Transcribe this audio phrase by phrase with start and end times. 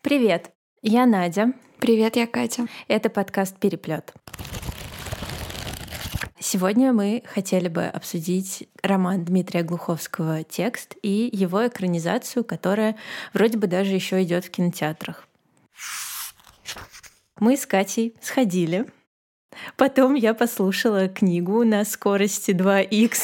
[0.00, 0.50] Привет,
[0.82, 1.52] я Надя.
[1.78, 2.66] Привет, я Катя.
[2.88, 4.12] Это подкаст «Переплет».
[6.38, 12.96] Сегодня мы хотели бы обсудить роман Дмитрия Глуховского «Текст» и его экранизацию, которая
[13.32, 15.26] вроде бы даже еще идет в кинотеатрах.
[17.38, 18.86] Мы с Катей сходили.
[19.76, 23.16] Потом я послушала книгу на скорости 2х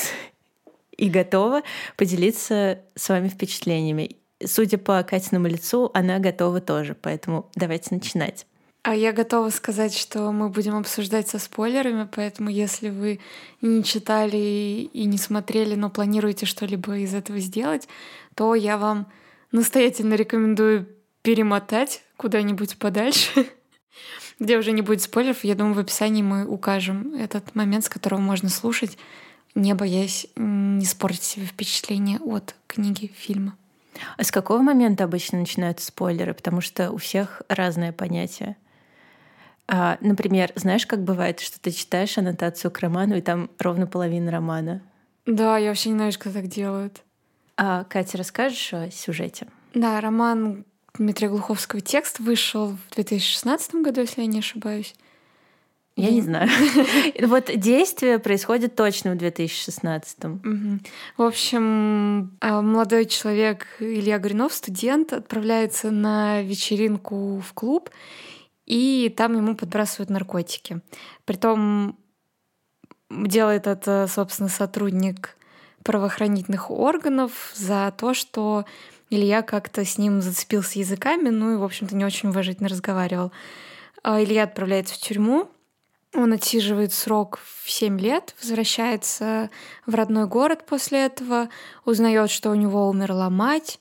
[0.96, 1.62] и готова
[1.96, 4.16] поделиться с вами впечатлениями.
[4.44, 8.46] Судя по Катиному лицу, она готова тоже, поэтому давайте начинать.
[8.82, 13.20] А я готова сказать, что мы будем обсуждать со спойлерами, поэтому если вы
[13.60, 17.88] не читали и не смотрели, но планируете что-либо из этого сделать,
[18.34, 19.06] то я вам
[19.50, 20.88] настоятельно рекомендую
[21.22, 23.48] перемотать куда-нибудь подальше,
[24.38, 25.42] где уже не будет спойлеров.
[25.44, 28.96] Я думаю, в описании мы укажем этот момент, с которого можно слушать,
[29.54, 33.56] не боясь не испортить себе впечатление от книги, фильма.
[34.16, 36.34] А с какого момента обычно начинаются спойлеры?
[36.34, 38.56] Потому что у всех разное понятие.
[39.66, 44.30] А, например, знаешь, как бывает, что ты читаешь аннотацию к роману, и там ровно половина
[44.30, 44.82] романа?
[45.26, 47.02] Да, я вообще не знаю, как так делают.
[47.56, 49.46] А, Катя, расскажешь о сюжете?
[49.74, 54.94] Да, роман Дмитрия Глуховского «Текст» вышел в 2016 году, если я не ошибаюсь.
[55.98, 56.48] Я не знаю.
[57.22, 60.18] Вот действие происходит точно в 2016.
[61.16, 67.90] В общем, а, молодой человек Илья Гринов, студент, отправляется на вечеринку в клуб,
[68.64, 70.80] и там ему подбрасывают наркотики.
[71.24, 71.98] Притом
[73.10, 75.36] делает это, собственно, сотрудник
[75.82, 78.66] правоохранительных органов за то, что
[79.10, 83.32] Илья как-то с ним зацепился языками, ну и, в общем-то, не очень уважительно разговаривал.
[84.04, 85.48] А Илья отправляется в тюрьму,
[86.14, 89.50] он отсиживает срок в 7 лет, возвращается
[89.86, 91.48] в родной город после этого,
[91.84, 93.78] узнает, что у него умерла мать.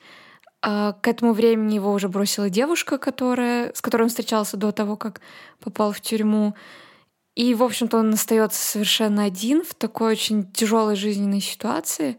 [0.62, 4.98] А к этому времени его уже бросила девушка, которая, с которой он встречался до того,
[4.98, 5.22] как
[5.60, 6.56] попал в тюрьму.
[7.36, 12.18] И, в общем-то, он остается совершенно один в такой очень тяжелой жизненной ситуации.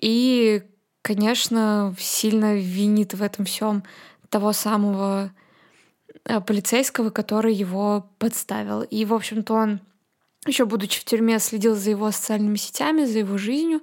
[0.00, 0.62] И,
[1.02, 3.82] конечно, сильно винит в этом всем
[4.28, 5.32] того самого
[6.24, 8.82] полицейского, который его подставил.
[8.82, 9.80] И, в общем-то, он,
[10.46, 13.80] еще будучи в тюрьме, следил за его социальными сетями, за его жизнью.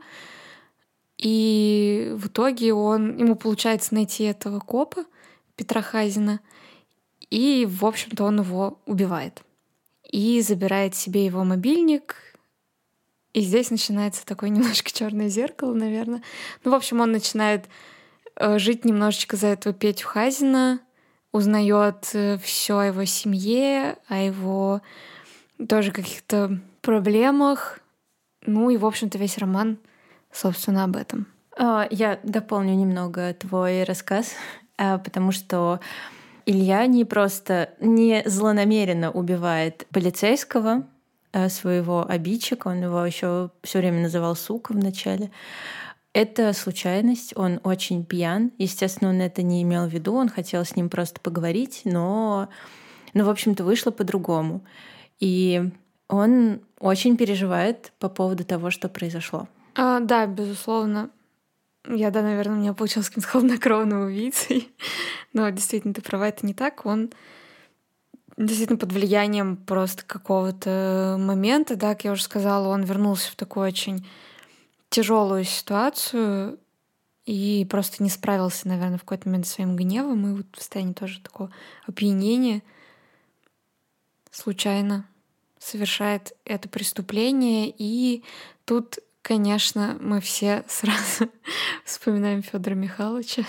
[1.18, 5.06] И в итоге он, ему получается найти этого копа,
[5.56, 6.40] Петра Хазина,
[7.30, 9.44] и, в общем-то, он его убивает.
[10.10, 12.16] И забирает себе его мобильник,
[13.34, 16.24] и здесь начинается такое немножко черное зеркало, наверное.
[16.64, 17.66] Ну, в общем, он начинает
[18.36, 20.80] э, жить немножечко за этого Петю Хазина,
[21.32, 24.82] узнает э, все о его семье, о его
[25.68, 27.80] тоже каких-то проблемах.
[28.46, 29.78] Ну и, в общем-то, весь роман,
[30.32, 31.28] собственно, об этом.
[31.58, 34.34] А, я дополню немного твой рассказ,
[34.78, 35.80] а, потому что
[36.46, 40.88] Илья не просто не злонамеренно убивает полицейского,
[41.32, 45.30] а, своего обидчика, он его еще все время называл сука в начале.
[46.19, 48.52] Это случайность, он очень пьян.
[48.57, 52.50] Естественно, он это не имел в виду, он хотел с ним просто поговорить, но,
[53.13, 54.66] но в общем-то, вышло по-другому.
[55.22, 55.63] И
[56.09, 59.47] он очень переживает по поводу того, что произошло.
[59.75, 61.09] А, да, безусловно.
[61.88, 64.69] Я, да, наверное, у меня получился каким-то хладнокровным убийцей.
[65.31, 66.86] Но действительно, ты права, это не так.
[66.86, 67.13] Он
[68.36, 73.69] действительно под влиянием просто какого-то момента, да, как я уже сказала, он вернулся в такой
[73.69, 74.06] очень
[74.90, 76.60] тяжелую ситуацию
[77.26, 81.22] и просто не справился, наверное, в какой-то момент своим гневом, и вот в состоянии тоже
[81.22, 81.52] такого
[81.86, 82.64] опьянения
[84.32, 85.06] случайно
[85.60, 87.74] совершает это преступление.
[87.78, 88.24] И
[88.66, 91.30] тут, конечно, мы все сразу
[91.86, 93.44] вспоминаем Федора Михайловича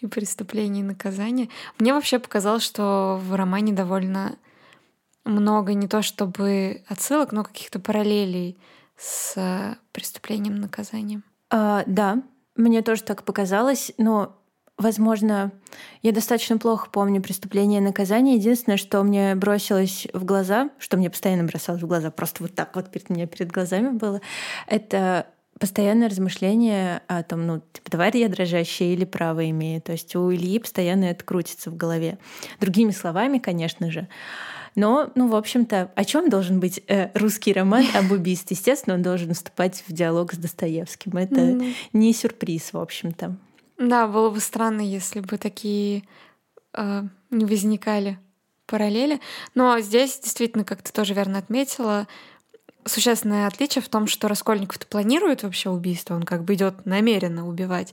[0.00, 1.48] и преступление и наказание.
[1.78, 4.36] Мне вообще показалось, что в романе довольно
[5.24, 8.58] много не то чтобы отсылок, но каких-то параллелей
[9.00, 11.24] с преступлением наказанием.
[11.48, 12.22] А, да,
[12.54, 14.36] мне тоже так показалось, но
[14.80, 15.52] Возможно,
[16.00, 18.36] я достаточно плохо помню преступление и наказание.
[18.36, 22.74] Единственное, что мне бросилось в глаза, что мне постоянно бросалось в глаза, просто вот так
[22.74, 24.22] вот перед меня перед глазами было,
[24.66, 25.26] это
[25.58, 29.82] постоянное размышление о том, ну, типа, тварь я дрожащая или право имею.
[29.82, 32.16] То есть у Ильи постоянно это крутится в голове.
[32.58, 34.08] Другими словами, конечно же,
[34.74, 38.56] но, ну, в общем-то, о чем должен быть э, русский роман об убийстве?
[38.56, 41.16] Естественно, он должен вступать в диалог с Достоевским.
[41.16, 41.74] Это mm-hmm.
[41.92, 43.36] не сюрприз, в общем-то.
[43.78, 46.04] Да, было бы странно, если бы такие
[46.74, 48.18] э, не возникали
[48.66, 49.20] параллели.
[49.54, 52.06] Но здесь действительно, как ты тоже верно отметила,
[52.84, 57.92] существенное отличие в том, что Раскольников-то планирует вообще убийство, он как бы идет намеренно убивать.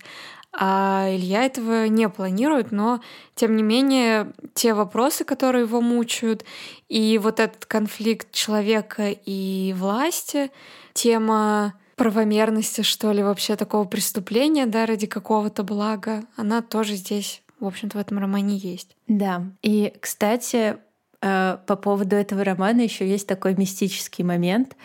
[0.59, 3.01] А Илья этого не планирует, но
[3.35, 6.45] тем не менее те вопросы, которые его мучают,
[6.89, 10.51] и вот этот конфликт человека и власти,
[10.93, 17.65] тема правомерности, что ли, вообще такого преступления, да, ради какого-то блага, она тоже здесь, в
[17.65, 18.95] общем-то, в этом романе есть.
[19.07, 19.43] Да.
[19.61, 20.77] И, кстати,
[21.19, 24.75] по поводу этого романа еще есть такой мистический момент.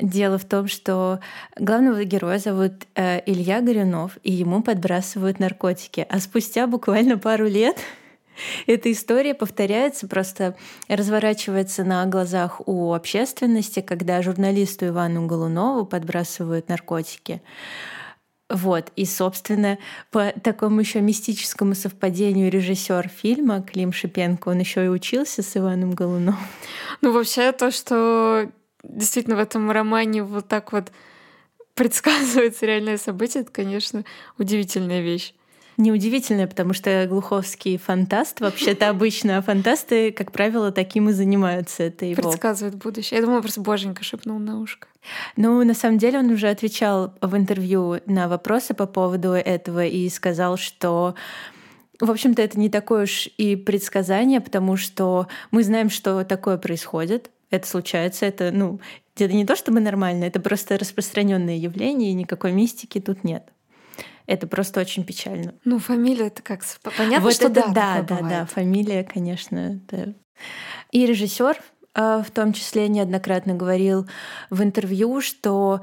[0.00, 1.20] Дело в том, что
[1.56, 6.04] главного героя зовут э, Илья Горюнов, и ему подбрасывают наркотики.
[6.08, 7.78] А спустя буквально пару лет
[8.66, 10.56] эта история повторяется, просто
[10.88, 17.40] разворачивается на глазах у общественности, когда журналисту Ивану Голунову подбрасывают наркотики.
[18.54, 19.78] Вот, и, собственно,
[20.12, 25.90] по такому еще мистическому совпадению режиссер фильма Клим Шипенко, он еще и учился с Иваном
[25.90, 26.38] Голуновым.
[27.00, 28.48] Ну, вообще, то, что
[28.84, 30.92] действительно в этом романе вот так вот
[31.74, 34.04] предсказывается реальное событие, это, конечно,
[34.38, 35.34] удивительная вещь.
[35.76, 38.40] Неудивительно, потому что Глуховский фантаст.
[38.40, 41.84] Вообще-то обычно фантасты, как правило, таким и занимаются.
[41.84, 42.22] Это его.
[42.22, 43.18] Предсказывает будущее.
[43.18, 44.88] Я думала, просто боженька шепнул на ушко.
[45.36, 50.08] Ну, на самом деле он уже отвечал в интервью на вопросы по поводу этого и
[50.08, 51.14] сказал, что
[52.00, 57.30] в общем-то, это не такое уж и предсказание, потому что мы знаем, что такое происходит.
[57.50, 58.80] Это случается, это, ну,
[59.16, 63.53] это не то чтобы нормально, это просто распространенное явление, и никакой мистики тут нет.
[64.26, 65.54] Это просто очень печально.
[65.64, 66.62] Ну, фамилия это как
[66.96, 69.80] понятно, вот что это, да, да, да, да, фамилия, конечно.
[69.88, 70.14] Это...
[70.90, 71.60] И режиссер
[71.94, 74.08] а, в том числе неоднократно говорил
[74.50, 75.80] в интервью, что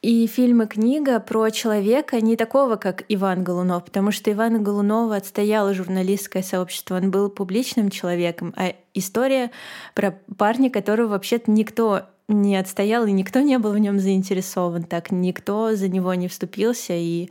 [0.00, 5.16] и фильм и книга про человека не такого, как Иван Голунов, потому что Ивана Голунова
[5.16, 9.50] отстояло журналистское сообщество, он был публичным человеком, а история
[9.94, 15.10] про парня, которого вообще-то никто не отстоял, и никто не был в нем заинтересован, так
[15.10, 17.30] никто за него не вступился, и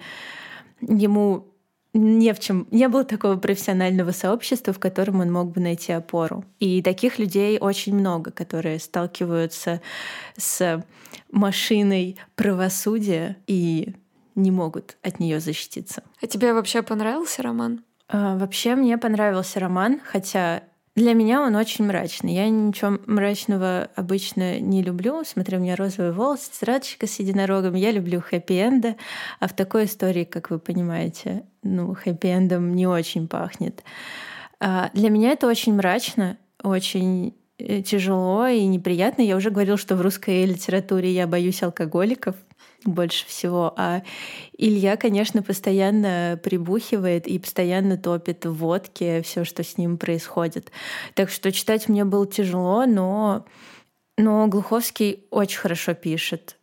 [0.82, 1.46] ему
[1.94, 6.44] не в чем, не было такого профессионального сообщества, в котором он мог бы найти опору.
[6.60, 9.82] И таких людей очень много, которые сталкиваются
[10.38, 10.84] с
[11.32, 13.96] машиной правосудия и
[14.36, 16.04] не могут от нее защититься.
[16.22, 17.84] А тебе вообще понравился роман?
[18.10, 20.64] А, вообще мне понравился роман, хотя
[20.98, 22.34] для меня он очень мрачный.
[22.34, 25.24] Я ничего мрачного обычно не люблю.
[25.24, 27.76] Смотри, у меня розовые волосы, тетрадочка с единорогом.
[27.76, 28.96] Я люблю хэппи-энды.
[29.40, 33.84] А в такой истории, как вы понимаете, ну, хэппи-эндом не очень пахнет.
[34.60, 39.22] А для меня это очень мрачно, очень э, тяжело и неприятно.
[39.22, 42.36] Я уже говорил, что в русской литературе я боюсь алкоголиков
[42.88, 43.74] больше всего.
[43.78, 44.02] А
[44.58, 50.72] Илья, конечно, постоянно прибухивает и постоянно топит в водке все, что с ним происходит.
[51.14, 53.46] Так что читать мне было тяжело, но,
[54.18, 56.58] но Глуховский очень хорошо пишет.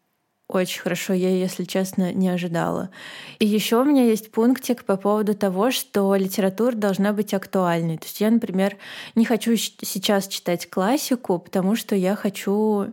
[0.47, 2.91] Очень хорошо, я, если честно, не ожидала.
[3.38, 7.97] И еще у меня есть пунктик по поводу того, что литература должна быть актуальной.
[7.97, 8.77] То есть я, например,
[9.15, 12.93] не хочу сейчас читать классику, потому что я хочу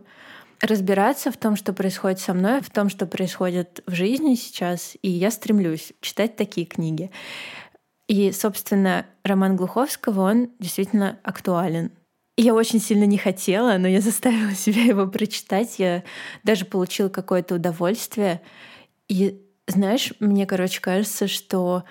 [0.62, 5.10] разбираться в том, что происходит со мной, в том, что происходит в жизни сейчас, и
[5.10, 7.10] я стремлюсь читать такие книги.
[8.06, 11.90] И, собственно, роман Глуховского, он действительно актуален.
[12.36, 15.78] Я очень сильно не хотела, но я заставила себя его прочитать.
[15.78, 16.04] Я
[16.44, 18.40] даже получила какое-то удовольствие.
[19.08, 21.84] И знаешь, мне, короче, кажется, что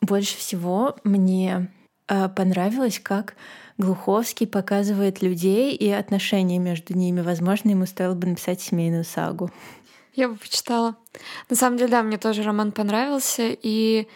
[0.00, 1.68] больше всего мне
[2.06, 3.34] понравилось, как
[3.78, 7.20] Глуховский показывает людей и отношения между ними.
[7.20, 9.50] Возможно, ему стоило бы написать семейную сагу.
[10.14, 10.96] Я бы почитала.
[11.50, 14.08] На самом деле, да, мне тоже роман понравился, и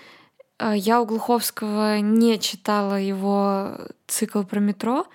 [0.58, 3.76] э, я у Глуховского не читала его
[4.06, 5.06] цикл про метро,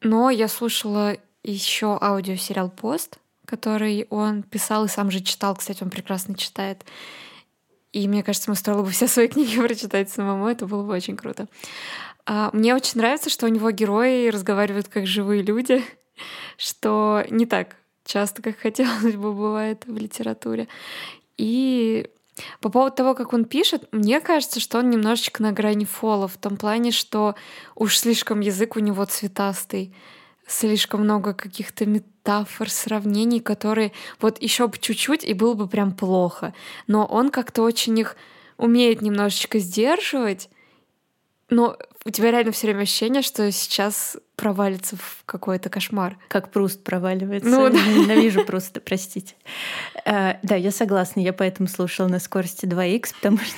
[0.00, 5.56] но я слушала еще аудиосериал «Пост», который он писал и сам же читал.
[5.56, 6.84] Кстати, он прекрасно читает.
[7.92, 10.48] И мне кажется, ему стоило бы все свои книги прочитать самому.
[10.48, 11.46] Это было бы очень круто.
[12.24, 15.82] А, мне очень нравится, что у него герои разговаривают как живые люди,
[16.56, 20.68] что не так часто, как хотелось бы, бывает в литературе.
[21.36, 22.08] И
[22.60, 26.38] по поводу того, как он пишет, мне кажется, что он немножечко на грани фола, в
[26.38, 27.34] том плане, что
[27.74, 29.94] уж слишком язык у него цветастый,
[30.46, 31.84] слишком много каких-то
[32.22, 36.54] метафор, сравнений, которые вот еще бы чуть-чуть и было бы прям плохо.
[36.86, 38.16] Но он как-то очень их
[38.56, 40.48] умеет немножечко сдерживать,
[41.50, 46.16] но у тебя реально все время ощущение, что сейчас провалится в какой-то кошмар.
[46.28, 47.48] Как Пруст проваливается.
[47.48, 47.78] Ну, да.
[47.78, 49.34] Ненавижу Пруста, простите.
[50.06, 51.20] А, да, я согласна.
[51.20, 53.56] Я поэтому слушала на скорости 2х, потому что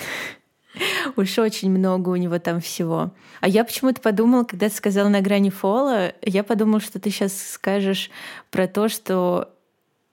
[1.16, 3.12] уж очень много у него там всего.
[3.40, 7.36] А я почему-то подумала, когда ты сказала на грани фола, я подумала, что ты сейчас
[7.50, 8.10] скажешь
[8.50, 9.50] про то, что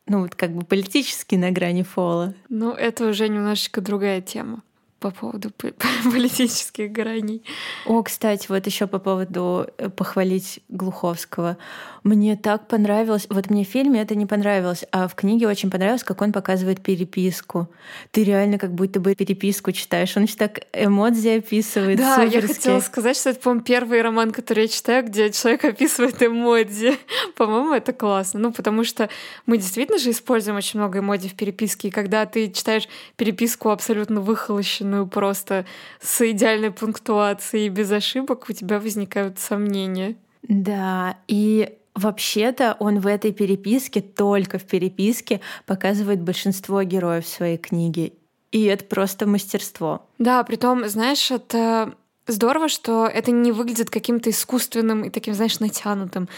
[0.08, 2.34] ну, вот как бы политически на грани фола.
[2.50, 4.64] Ну, это уже немножечко другая тема
[5.02, 5.52] по поводу
[6.04, 7.44] политических граней.
[7.86, 11.58] О, кстати, вот еще по поводу э, похвалить Глуховского.
[12.04, 16.04] Мне так понравилось, вот мне в фильме это не понравилось, а в книге очень понравилось,
[16.04, 17.68] как он показывает переписку.
[18.12, 20.16] Ты реально как будто бы переписку читаешь.
[20.16, 21.98] Он еще так эмодзи описывает.
[21.98, 22.36] Да, суперски.
[22.36, 26.98] я хотела сказать, что это, по-моему, первый роман, который я читаю, где человек описывает эмодзи.
[27.36, 28.40] по-моему, это классно.
[28.40, 29.10] Ну, потому что
[29.48, 34.22] мы действительно же используем очень много эмодзи в переписке, и когда ты читаешь переписку абсолютно
[34.22, 35.66] выхолощенную, написанную просто
[36.00, 40.16] с идеальной пунктуацией без ошибок, у тебя возникают сомнения.
[40.44, 48.14] Да, и Вообще-то он в этой переписке, только в переписке, показывает большинство героев своей книги.
[48.54, 50.08] И это просто мастерство.
[50.18, 51.94] Да, при том, знаешь, это
[52.28, 56.30] здорово, что это не выглядит каким-то искусственным и таким, знаешь, натянутым.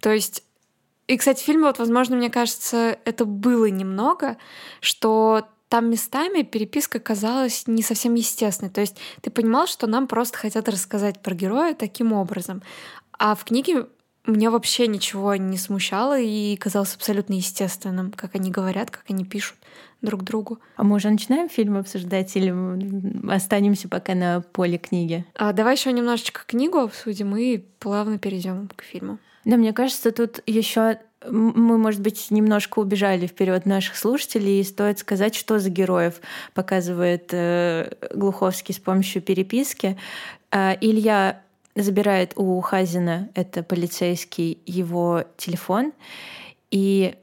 [0.00, 0.44] То есть
[1.08, 4.38] и, кстати, в фильме, вот, возможно, мне кажется, это было немного,
[4.80, 8.70] что там местами переписка казалась не совсем естественной.
[8.70, 12.62] То есть ты понимал, что нам просто хотят рассказать про героя таким образом.
[13.18, 13.86] А в книге
[14.26, 19.56] мне вообще ничего не смущало и казалось абсолютно естественным, как они говорят, как они пишут
[20.02, 20.58] друг другу.
[20.76, 22.52] А мы уже начинаем фильм обсуждать или
[23.32, 25.24] останемся пока на поле книги?
[25.34, 29.18] А давай еще немножечко книгу обсудим и плавно перейдем к фильму.
[29.44, 34.98] Да, мне кажется, тут еще мы, может быть, немножко убежали вперед наших слушателей, и стоит
[34.98, 36.20] сказать, что за героев
[36.54, 39.96] показывает э, Глуховский с помощью переписки.
[40.50, 41.40] Э, Илья
[41.74, 45.92] забирает у Хазина, это полицейский, его телефон,
[46.70, 47.14] и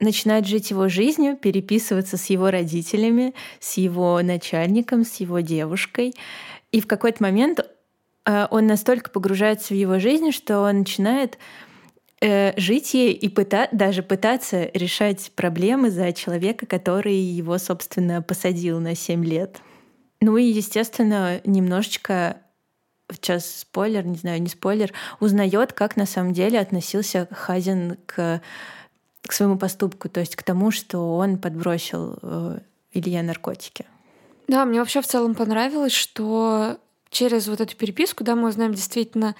[0.00, 6.14] начинает жить его жизнью, переписываться с его родителями, с его начальником, с его девушкой.
[6.70, 7.60] И в какой-то момент
[8.50, 11.38] он настолько погружается в его жизнь, что он начинает
[12.20, 18.80] э, жить ей и пыта даже пытаться решать проблемы за человека, который его, собственно, посадил
[18.80, 19.60] на 7 лет.
[20.20, 22.38] Ну и, естественно, немножечко
[23.10, 28.42] сейчас спойлер, не знаю, не спойлер, узнает, как на самом деле относился Хазин к,
[29.22, 32.58] к своему поступку, то есть к тому, что он подбросил э,
[32.92, 33.86] Илье наркотики.
[34.48, 36.78] Да, мне вообще в целом понравилось, что
[37.10, 39.34] через вот эту переписку, да, мы узнаем действительно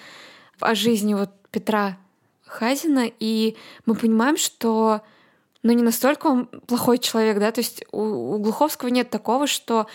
[0.60, 1.98] о жизни вот Петра
[2.46, 3.56] Хазина, и
[3.86, 5.02] мы понимаем, что
[5.62, 8.00] ну, не настолько он плохой человек, да, то есть у,
[8.34, 9.86] у Глуховского нет такого, что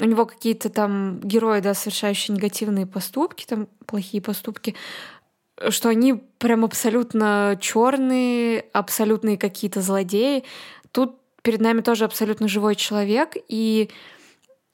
[0.00, 4.74] у него какие-то там герои, да, совершающие негативные поступки, там плохие поступки,
[5.68, 10.44] что они прям абсолютно черные, абсолютные какие-то злодеи.
[10.90, 13.90] Тут перед нами тоже абсолютно живой человек, и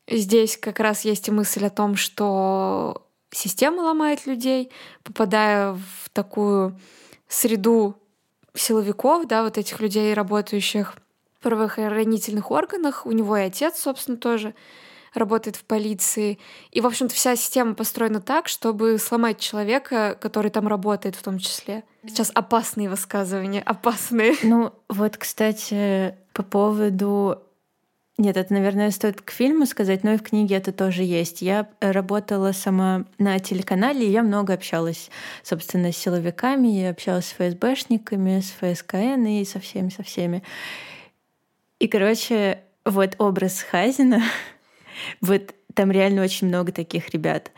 [0.08, 4.70] здесь как раз есть и мысль о том, что система ломает людей,
[5.02, 6.78] попадая в такую
[7.28, 7.96] среду
[8.54, 10.94] силовиков, да, вот этих людей, работающих
[11.38, 13.06] в правоохранительных органах.
[13.06, 14.54] У него и отец, собственно, тоже
[15.14, 16.38] работает в полиции.
[16.70, 21.38] И, в общем-то, вся система построена так, чтобы сломать человека, который там работает в том
[21.38, 21.84] числе.
[22.06, 24.34] Сейчас опасные высказывания, опасные.
[24.42, 27.42] Ну, вот, кстати, по поводу
[28.18, 31.40] нет, это, наверное, стоит к фильму сказать, но и в книге это тоже есть.
[31.40, 35.08] Я работала сама на телеканале, и я много общалась,
[35.44, 40.42] собственно, с силовиками, я общалась с ФСБшниками, с ФСКН и со всеми, со всеми.
[41.78, 44.20] И, короче, вот образ Хазина,
[45.20, 47.52] вот там реально очень много таких ребят.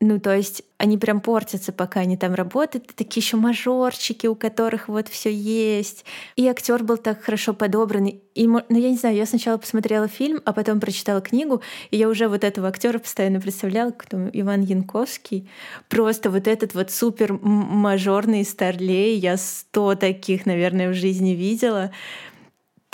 [0.00, 2.94] Ну, то есть они прям портятся, пока они там работают.
[2.94, 6.04] Такие еще мажорчики, у которых вот все есть.
[6.36, 8.06] И актер был так хорошо подобран.
[8.06, 12.08] И, ну, я не знаю, я сначала посмотрела фильм, а потом прочитала книгу, и я
[12.08, 15.50] уже вот этого актера постоянно представляла, кто Иван Янковский.
[15.88, 19.18] Просто вот этот вот супер мажорный старлей.
[19.18, 21.90] Я сто таких, наверное, в жизни видела.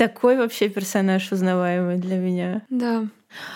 [0.00, 2.62] Такой вообще персонаж узнаваемый для меня.
[2.71, 3.07] Да.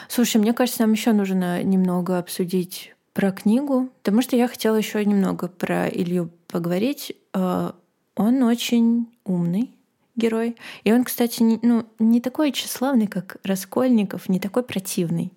[0.08, 5.02] Слушай, мне кажется, нам еще нужно немного обсудить про книгу, потому что я хотела еще
[5.02, 7.16] немного про Илью поговорить.
[7.32, 7.74] А,
[8.14, 9.70] он очень умный
[10.16, 10.56] герой.
[10.82, 15.32] И он, кстати, не, ну, не такой тщеславный, как Раскольников, не такой противный.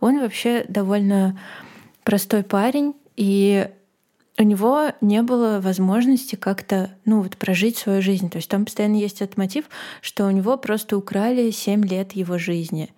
[0.00, 1.40] Он вообще довольно
[2.04, 3.70] простой парень, и
[4.42, 8.28] у него не было возможности как-то, ну, вот прожить свою жизнь.
[8.28, 9.66] То есть там постоянно есть этот мотив,
[10.00, 12.92] что у него просто украли 7 лет его жизни.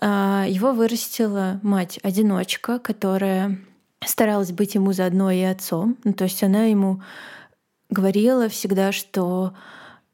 [0.00, 3.58] А, его вырастила мать-одиночка, которая
[4.04, 5.98] старалась быть ему заодно и отцом.
[6.04, 7.02] Ну, то есть она ему
[7.90, 9.52] говорила всегда, что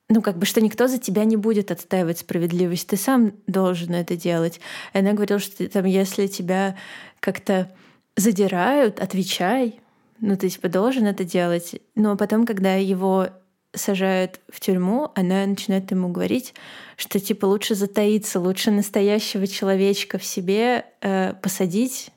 [0.08, 4.16] ну, как бы, что никто за тебя не будет отстаивать справедливость, ты сам должен это
[4.16, 4.60] делать.
[4.92, 6.76] И она говорила, что там, если тебя
[7.20, 7.70] как-то
[8.16, 9.80] задирают, отвечай,
[10.24, 11.74] ну, ты типа должен это делать.
[11.94, 13.28] Но потом, когда его
[13.74, 16.54] сажают в тюрьму, она начинает ему говорить,
[16.96, 22.10] что типа лучше затаиться, лучше настоящего человечка в себе э, посадить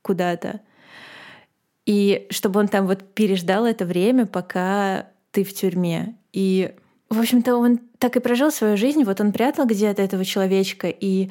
[0.00, 0.60] куда-то,
[1.84, 6.14] и чтобы он там вот переждал это время, пока ты в тюрьме.
[6.32, 6.72] И,
[7.10, 11.28] в общем-то, он так и прожил свою жизнь, вот он прятал где-то этого человечка, и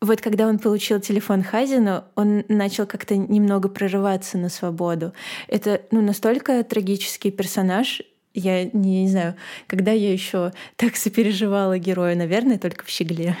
[0.00, 5.12] вот когда он получил телефон Хазина, он начал как-то немного прорываться на свободу.
[5.48, 8.02] Это ну, настолько трагический персонаж,
[8.34, 9.34] я не, не знаю,
[9.66, 13.36] когда я еще так сопереживала герою, наверное, только в «Щегле».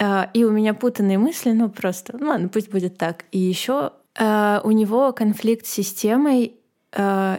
[0.00, 3.26] А, и у меня путанные мысли, ну просто, ну ладно, пусть будет так.
[3.30, 6.54] И еще а, у него конфликт с системой,
[6.92, 7.38] а,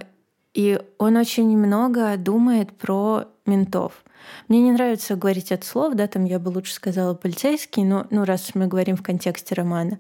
[0.54, 4.03] и он очень много думает про ментов.
[4.48, 8.26] Мне не нравится говорить от слов, да, там я бы лучше сказала полицейский, но ну,
[8.26, 10.00] раз мы говорим в контексте романа,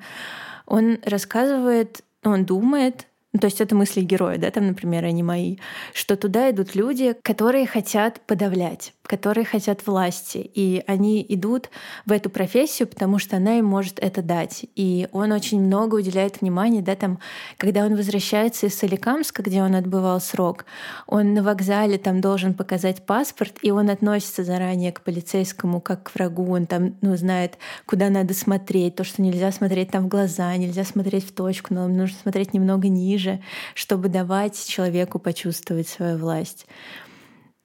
[0.66, 5.58] он рассказывает, он думает ну, то есть это мысли героя, да, там, например, они мои,
[5.94, 11.72] что туда идут люди, которые хотят подавлять, которые хотят власти, и они идут
[12.06, 14.68] в эту профессию, потому что она им может это дать.
[14.76, 17.18] И он очень много уделяет внимания, да, там,
[17.58, 20.66] когда он возвращается из Соликамска, где он отбывал срок,
[21.08, 26.14] он на вокзале там должен показать паспорт, и он относится заранее к полицейскому как к
[26.14, 30.56] врагу, он там, ну, знает, куда надо смотреть, то, что нельзя смотреть там в глаза,
[30.56, 33.42] нельзя смотреть в точку, но нужно смотреть немного ниже, ниже,
[33.76, 36.66] чтобы давать человеку почувствовать свою власть.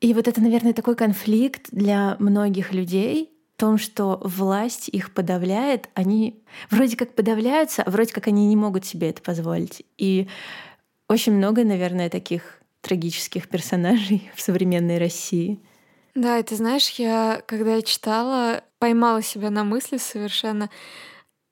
[0.00, 5.88] И вот это, наверное, такой конфликт для многих людей, в том, что власть их подавляет,
[5.94, 9.84] они вроде как подавляются, а вроде как они не могут себе это позволить.
[9.96, 10.28] И
[11.08, 15.58] очень много, наверное, таких трагических персонажей в современной России.
[16.14, 20.70] Да, и ты знаешь, я, когда я читала, поймала себя на мысли совершенно,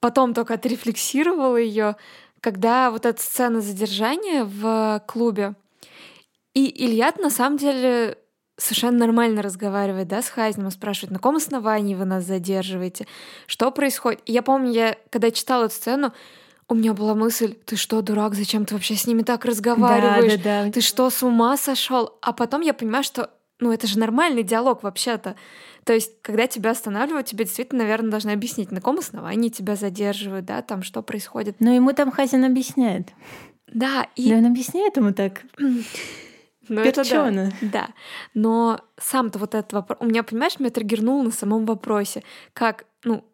[0.01, 1.97] потом только отрефлексировала ее,
[2.47, 5.55] когда вот эта сцена задержания в клубе,
[6.55, 8.19] и Илья на самом деле
[8.57, 13.09] совершенно нормально разговаривает, да, с Хайзеном, спрашивает, на каком основании вы нас задерживаете,
[13.49, 14.21] что происходит.
[14.27, 16.13] И я помню, я когда читала эту сцену,
[16.69, 20.37] у меня была мысль, ты что, дурак, зачем ты вообще с ними так разговариваешь?
[20.37, 20.71] Да, да, да.
[20.71, 22.17] Ты что, с ума сошел?
[22.23, 25.35] А потом я понимаю, что ну это же нормальный диалог вообще-то.
[25.87, 30.45] То есть, когда тебя останавливают, тебе действительно, наверное, должны объяснить, на каком основании тебя задерживают,
[30.45, 31.61] да, там что происходит.
[31.61, 33.13] Но ему там Хазин объясняет.
[33.69, 34.29] Да, и...
[34.29, 35.43] Да он объясняет ему так.
[36.69, 37.53] Ну, это да.
[37.63, 37.89] да.
[38.35, 39.99] Но сам-то вот этот вопрос...
[40.01, 42.25] У меня, понимаешь, меня триггернул на самом вопросе.
[42.55, 43.25] Как, ну,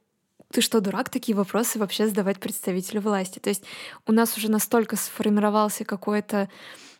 [0.50, 3.38] ты что, дурак, такие вопросы вообще задавать представителю власти?
[3.38, 3.64] То есть
[4.06, 6.50] у нас уже настолько сформировался какой-то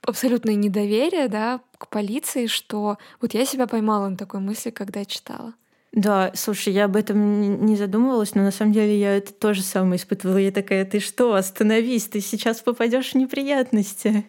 [0.07, 5.55] абсолютное недоверие да, к полиции, что вот я себя поймала на такой мысли, когда читала.
[5.93, 9.97] Да, слушай, я об этом не задумывалась, но на самом деле я это тоже самое
[9.97, 10.39] испытывала.
[10.39, 14.25] Я такая, ты что, остановись, ты сейчас попадешь в неприятности.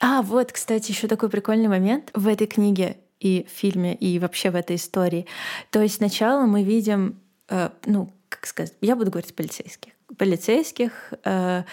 [0.00, 4.50] А, вот, кстати, еще такой прикольный момент в этой книге и в фильме, и вообще
[4.50, 5.26] в этой истории.
[5.70, 11.64] То есть сначала мы видим, э, ну, как сказать, я буду говорить полицейских, полицейских, э,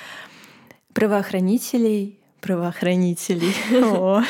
[0.94, 3.54] правоохранителей, правоохранителей.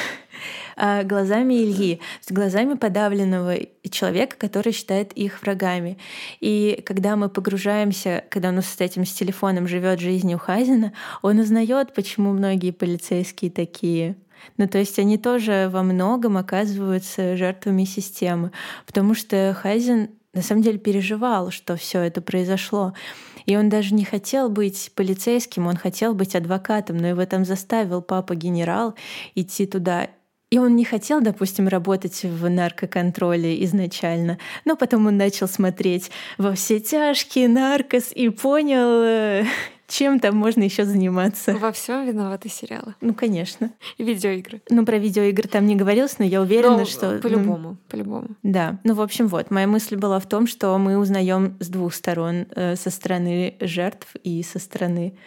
[0.82, 3.58] А, глазами Ильи, с глазами подавленного
[3.91, 5.98] человека, который считает их врагами.
[6.39, 11.93] И когда мы погружаемся, когда он с этим с телефоном живет жизнью Хазина, он узнает,
[11.93, 14.15] почему многие полицейские такие.
[14.56, 18.54] Ну, то есть они тоже во многом оказываются жертвами системы,
[18.86, 22.94] потому что Хазин на самом деле переживал, что все это произошло.
[23.46, 28.02] И он даже не хотел быть полицейским, он хотел быть адвокатом, но его там заставил
[28.02, 28.96] папа-генерал
[29.34, 30.10] идти туда.
[30.52, 36.54] И он не хотел, допустим, работать в наркоконтроле изначально, но потом он начал смотреть во
[36.54, 39.46] все тяжкие наркос и понял, э,
[39.89, 41.54] чем там можно еще заниматься?
[41.58, 42.95] Во всем виноваты сериалы.
[43.02, 43.71] Ну, конечно.
[43.97, 44.62] И видеоигры.
[44.69, 47.13] Ну, про видеоигры там не говорилось, но я уверена, но, что...
[47.13, 48.28] Ну, по-любому, ну, по-любому.
[48.43, 48.80] Да.
[48.84, 49.52] Ну, в общем, вот.
[49.52, 54.15] Моя мысль была в том, что мы узнаем с двух сторон, э, со стороны жертв
[54.23, 55.17] и со стороны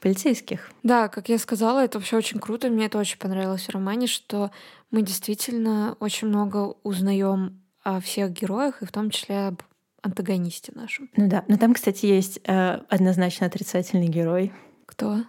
[0.00, 0.70] полицейских.
[0.82, 2.68] Да, как я сказала, это вообще очень круто.
[2.68, 4.50] Мне это очень понравилось в романе, что
[4.90, 9.62] мы действительно очень много узнаем о всех героях, и в том числе об
[10.02, 11.10] антагонисте нашем.
[11.16, 11.44] Ну да.
[11.48, 14.52] Но там, кстати, есть э, однозначно отрицательный герой.
[14.86, 15.24] Кто?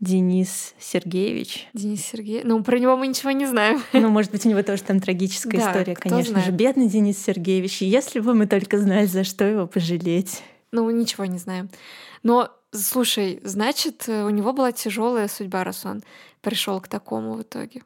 [0.00, 1.68] Денис Сергеевич.
[1.72, 2.44] Денис Сергеевич.
[2.44, 3.82] Ну, про него мы ничего не знаем.
[3.92, 6.46] Ну, может быть, у него тоже там трагическая да, история, конечно знает.
[6.46, 6.52] же.
[6.52, 7.82] Бедный Денис Сергеевич.
[7.82, 10.42] Если бы мы только знали, за что его пожалеть.
[10.72, 11.70] Ну, ничего не знаем.
[12.22, 16.02] Но, слушай, значит, у него была тяжелая судьба, раз он
[16.40, 17.82] пришел к такому в итоге.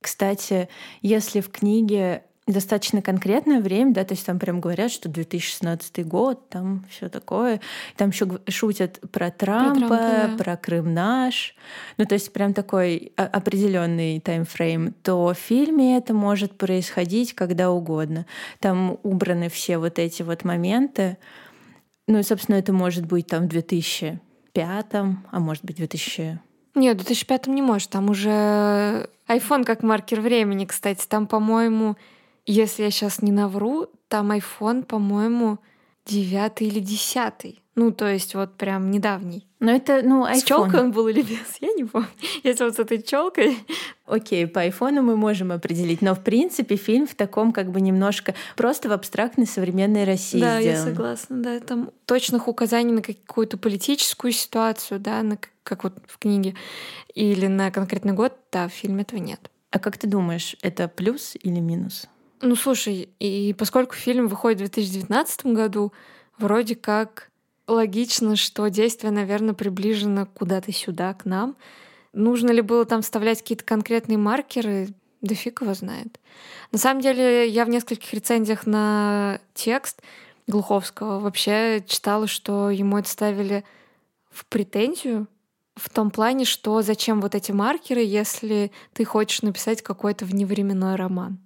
[0.00, 0.68] Кстати,
[1.02, 6.48] если в книге достаточно конкретное время, да, то есть там прям говорят, что 2016 год,
[6.48, 7.60] там все такое.
[7.96, 10.44] Там еще шутят про Трампа, про, Трампа, да.
[10.44, 11.54] про Крым наш.
[11.96, 14.94] Ну, то есть прям такой определенный таймфрейм.
[15.02, 18.26] То в фильме это может происходить когда угодно.
[18.58, 21.18] Там убраны все вот эти вот моменты.
[22.06, 26.40] Ну и, собственно, это может быть там в 2005, а может быть в 2000
[26.74, 27.90] нет, в 2005 не может.
[27.90, 31.06] Там уже iPhone как маркер времени, кстати.
[31.06, 31.96] Там, по-моему,
[32.46, 35.58] если я сейчас не навру, там iPhone, по-моему,
[36.06, 37.62] девятый или десятый.
[37.76, 39.46] Ну, то есть вот прям недавний.
[39.60, 40.34] Но это, ну, iPhone.
[40.34, 42.08] С челкой он был или без, я не помню.
[42.42, 43.58] Если вот с этой челкой.
[44.06, 48.34] Окей, по айфону мы можем определить, но в принципе фильм в таком как бы немножко
[48.56, 50.76] просто в абстрактной современной России Да, сделан.
[50.76, 56.18] я согласна, да, там точных указаний на какую-то политическую ситуацию, да, на, как вот в
[56.18, 56.56] книге,
[57.14, 59.50] или на конкретный год, да, в фильме этого нет.
[59.70, 62.08] А как ты думаешь, это плюс или минус?
[62.42, 65.92] Ну, слушай, и поскольку фильм выходит в 2019 году,
[66.38, 67.30] вроде как
[67.66, 71.56] логично, что действие, наверное, приближено куда-то сюда, к нам.
[72.12, 74.88] Нужно ли было там вставлять какие-то конкретные маркеры?
[75.20, 76.18] Да фиг его знает.
[76.72, 80.02] На самом деле, я в нескольких рецензиях на текст
[80.46, 83.64] Глуховского вообще читала, что ему это ставили
[84.30, 85.28] в претензию,
[85.76, 91.38] в том плане, что зачем вот эти маркеры, если ты хочешь написать какой-то вневременной роман.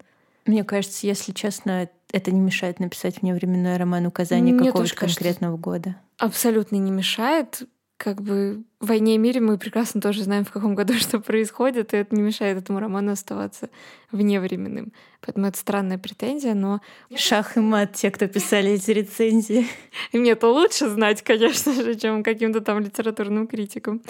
[0.46, 5.96] Мне кажется, если честно, это не мешает написать вневременной роман указания какого-то конкретного года.
[6.18, 7.62] Абсолютно не мешает.
[7.96, 11.94] Как бы в «Войне и мире» мы прекрасно тоже знаем, в каком году что происходит,
[11.94, 13.70] и это не мешает этому роману оставаться
[14.12, 14.92] вневременным.
[15.20, 16.80] Поэтому это странная претензия, но...
[17.14, 19.66] Шах и мат те, кто писали эти рецензии.
[20.12, 24.02] И мне это лучше знать, конечно же, чем каким-то там литературным критикам.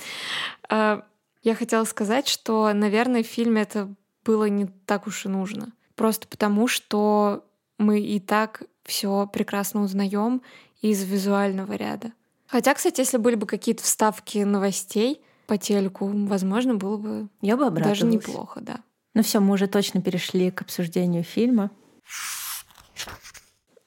[0.69, 1.05] А,
[1.43, 3.95] я хотела сказать, что, наверное, в фильме это
[4.25, 5.73] было не так уж и нужно.
[5.97, 7.45] Просто потому, что
[7.79, 10.43] мы и так все прекрасно узнаем
[10.81, 12.13] из визуального ряда.
[12.47, 17.71] Хотя, кстати, если были бы какие-то вставки новостей по телеку, возможно, было бы Я бы
[17.71, 18.81] даже неплохо, да.
[19.15, 21.71] Ну все, мы уже точно перешли к обсуждению фильма.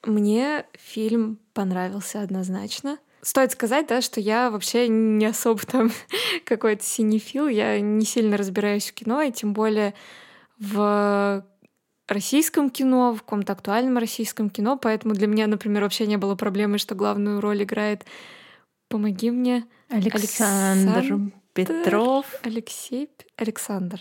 [0.04, 2.98] Мне фильм понравился однозначно.
[3.20, 5.90] Стоит сказать, да, что я вообще не особо там
[6.44, 9.94] какой-то синефил, я не сильно разбираюсь в кино, и тем более
[10.58, 11.44] в
[12.08, 16.78] российском кино, в каком-то актуальном российском кино, поэтому для меня, например, вообще не было проблемы,
[16.78, 18.04] что главную роль играет
[18.88, 22.26] «Помоги мне» Александр, Александр Петров.
[22.42, 24.00] Алексей Александр.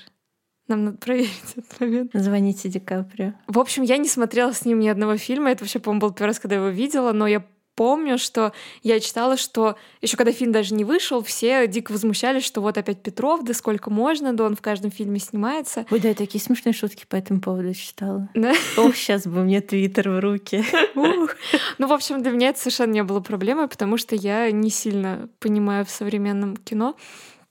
[0.67, 2.11] Нам надо проверить этот момент.
[2.13, 3.33] Звоните Ди Каприо.
[3.47, 5.51] В общем, я не смотрела с ним ни одного фильма.
[5.51, 7.45] Это вообще, по-моему, был первый раз, когда я его видела, но я
[7.77, 8.51] помню, что
[8.83, 13.01] я читала, что еще когда фильм даже не вышел, все дико возмущались, что вот опять
[13.01, 15.85] Петров, да сколько можно, да он в каждом фильме снимается.
[15.91, 18.27] Ой, да, я такие смешные шутки по этому поводу читала.
[18.33, 18.53] Да?
[18.77, 20.65] Ох, сейчас бы мне Твиттер в руки.
[20.95, 25.29] Ну, в общем, для меня это совершенно не было проблемой, потому что я не сильно
[25.39, 26.95] понимаю в современном кино.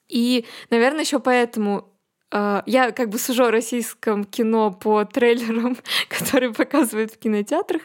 [0.08, 1.88] И, наверное, еще поэтому
[2.32, 5.76] я как бы сужу о российском кино по трейлерам,
[6.08, 7.82] которые показывают в кинотеатрах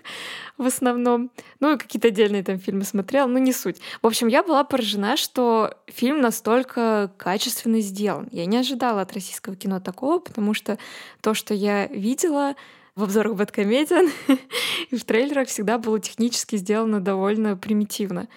[0.57, 1.31] в основном.
[1.59, 3.77] Ну и какие-то отдельные там фильмы смотрела, но не суть.
[4.01, 8.29] В общем, я была поражена, что фильм настолько качественно сделан.
[8.31, 10.77] Я не ожидала от российского кино такого, потому что
[11.21, 12.55] то, что я видела
[12.95, 14.09] в обзорах BadComedian
[14.89, 18.27] и в трейлерах всегда было технически сделано довольно примитивно.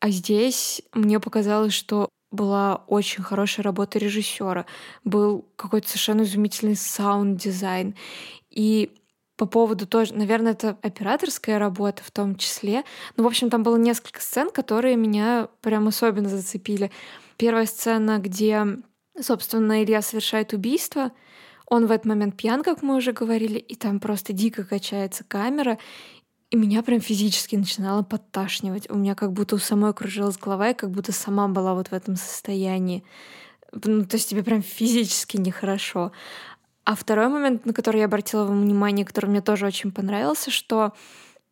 [0.00, 4.66] А здесь мне показалось, что была очень хорошая работа режиссера,
[5.04, 7.94] был какой-то совершенно изумительный саунд-дизайн.
[8.50, 8.90] И
[9.36, 12.82] по поводу тоже, наверное, это операторская работа в том числе.
[13.16, 16.90] Ну, в общем, там было несколько сцен, которые меня прям особенно зацепили.
[17.36, 18.66] Первая сцена, где,
[19.18, 21.12] собственно, Илья совершает убийство.
[21.66, 25.78] Он в этот момент пьян, как мы уже говорили, и там просто дико качается камера,
[26.50, 28.88] и меня прям физически начинало подташнивать.
[28.90, 31.92] У меня как будто у самой кружилась голова, и как будто сама была вот в
[31.92, 33.04] этом состоянии.
[33.72, 36.12] Ну, то есть тебе прям физически нехорошо.
[36.84, 40.94] А второй момент, на который я обратила внимание, который мне тоже очень понравился, что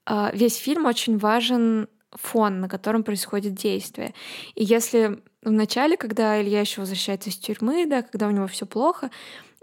[0.06, 4.14] э, весь фильм очень важен фон, на котором происходит действие.
[4.54, 8.64] И если в начале, когда Илья еще возвращается из тюрьмы, да, когда у него все
[8.64, 9.10] плохо,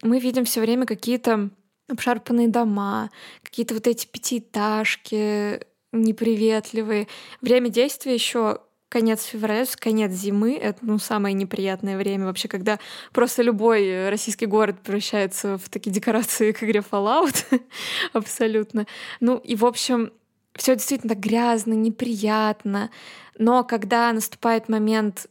[0.04, 1.50] мы видим все время какие-то
[1.90, 3.10] обшарпанные дома,
[3.44, 7.08] какие-то вот эти пятиэтажки неприветливые.
[7.42, 12.78] Время действия еще конец февраля, конец зимы— это ну, самое неприятное время вообще, когда
[13.12, 17.44] просто любой российский город превращается в такие декорации к игре Fallout.
[18.14, 18.86] Абсолютно.
[19.20, 20.12] Ну и, в общем,
[20.56, 22.92] все действительно грязно, неприятно.
[23.38, 25.28] Но когда наступает момент,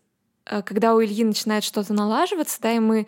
[0.47, 3.07] э, когда у Ильи начинает что-то налаживаться, да, и мы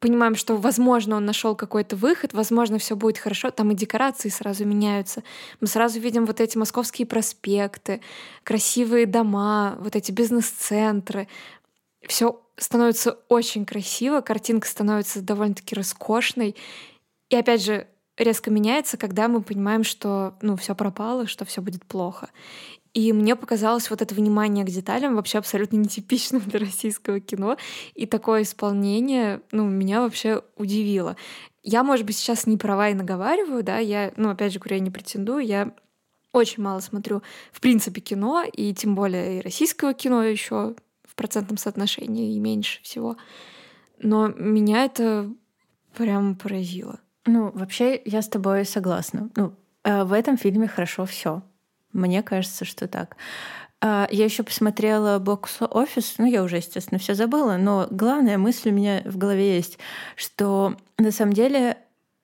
[0.00, 3.50] понимаем, что, возможно, он нашел какой-то выход, возможно, все будет хорошо.
[3.50, 5.22] Там и декорации сразу меняются.
[5.60, 8.00] Мы сразу видим вот эти московские проспекты,
[8.42, 11.28] красивые дома, вот эти бизнес-центры.
[12.06, 16.56] Все становится очень красиво, картинка становится довольно-таки роскошной.
[17.28, 17.86] И опять же,
[18.16, 22.30] резко меняется, когда мы понимаем, что ну, все пропало, что все будет плохо.
[22.92, 27.56] И мне показалось вот это внимание к деталям вообще абсолютно нетипичным для российского кино.
[27.94, 31.16] И такое исполнение, ну, меня вообще удивило.
[31.62, 34.82] Я, может быть, сейчас не права и наговариваю, да, я, ну, опять же говорю, я
[34.82, 35.74] не претендую, я
[36.32, 37.22] очень мало смотрю,
[37.52, 40.74] в принципе, кино, и тем более и российского кино еще
[41.04, 43.16] в процентном соотношении и меньше всего.
[43.98, 45.30] Но меня это
[45.96, 47.00] прям поразило.
[47.26, 49.28] Ну, вообще, я с тобой согласна.
[49.36, 49.52] Ну,
[49.84, 51.42] э, в этом фильме хорошо все.
[51.92, 53.16] Мне кажется, что так.
[53.80, 58.72] А, я еще посмотрела бокс-офис, ну, я уже, естественно, все забыла, но главная мысль у
[58.72, 59.78] меня в голове есть,
[60.16, 61.78] что на самом деле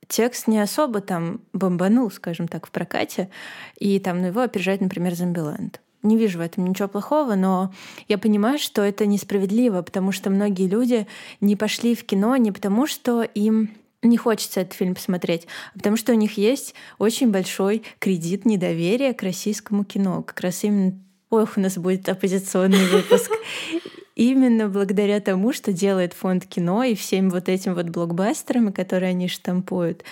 [0.07, 3.31] текст не особо там бомбанул, скажем так, в прокате,
[3.79, 5.81] и там ну, его опережает, например, «Зомбиленд».
[6.03, 7.73] Не вижу в этом ничего плохого, но
[8.07, 11.07] я понимаю, что это несправедливо, потому что многие люди
[11.41, 13.71] не пошли в кино не потому, что им
[14.03, 19.23] не хочется этот фильм посмотреть, потому что у них есть очень большой кредит недоверия к
[19.23, 20.23] российскому кино.
[20.23, 23.33] Как раз именно Ох, у нас будет оппозиционный выпуск.
[24.15, 29.29] Именно благодаря тому, что делает фонд кино и всем вот этим вот блокбастерами, которые они
[29.29, 30.05] штампуют.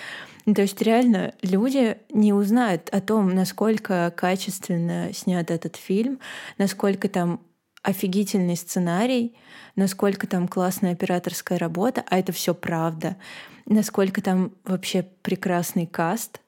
[0.45, 6.19] Ну, то есть реально люди не узнают о том, насколько качественно снят этот фильм,
[6.57, 7.39] насколько там
[7.81, 9.35] офигительный сценарий,
[9.75, 13.15] насколько там классная операторская работа, а это все правда
[13.65, 16.41] насколько там вообще прекрасный каст.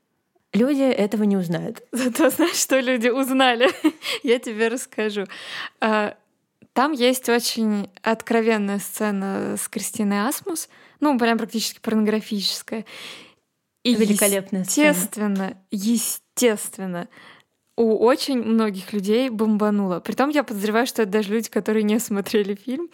[0.54, 1.84] Люди этого не узнают.
[1.92, 3.70] Зато знаешь, что люди узнали?
[4.24, 5.26] Я тебе расскажу.
[5.82, 6.16] А,
[6.74, 12.86] там есть очень откровенная сцена с Кристиной Асмус, ну, прям практически порнографическая.
[13.84, 15.58] И Великолепная естественно, сцена.
[15.72, 17.08] естественно,
[17.78, 20.00] у очень многих людей бомбануло.
[20.00, 22.90] Притом я подозреваю, что это даже люди, которые не смотрели фильм.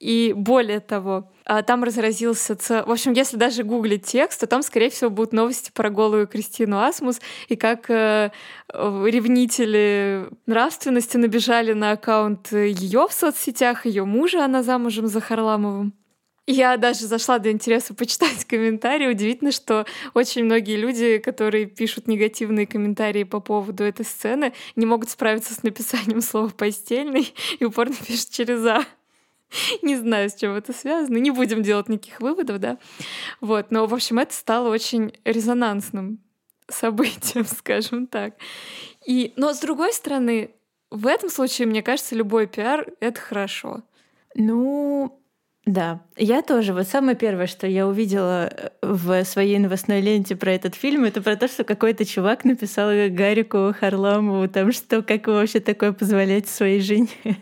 [0.00, 2.54] И более того, а, там разразился...
[2.54, 2.84] Ц...
[2.84, 6.78] В общем, если даже гуглить текст, то там, скорее всего, будут новости про голую Кристину
[6.78, 8.30] Асмус и как э,
[8.72, 15.94] ревнители нравственности набежали на аккаунт ее в соцсетях, ее мужа, она замужем за Харламовым.
[16.50, 19.06] Я даже зашла для интереса почитать комментарии.
[19.06, 19.84] Удивительно, что
[20.14, 25.62] очень многие люди, которые пишут негативные комментарии по поводу этой сцены, не могут справиться с
[25.62, 28.82] написанием слова «постельный» и упорно пишут через «а».
[29.82, 31.18] Не знаю, с чем это связано.
[31.18, 32.78] Не будем делать никаких выводов, да.
[33.42, 33.70] Вот.
[33.70, 36.18] Но, в общем, это стало очень резонансным
[36.66, 38.36] событием, скажем так.
[39.04, 40.52] И, но с другой стороны,
[40.90, 43.82] в этом случае, мне кажется, любой пиар— это хорошо.
[44.34, 45.17] Ну,
[45.68, 46.72] да, я тоже.
[46.72, 51.20] Вот самое первое, что я увидела э, в своей новостной ленте про этот фильм, это
[51.20, 56.80] про то, что какой-то чувак написал Гарику Харламову, там что, как вообще такое позволять своей
[56.80, 57.08] жене.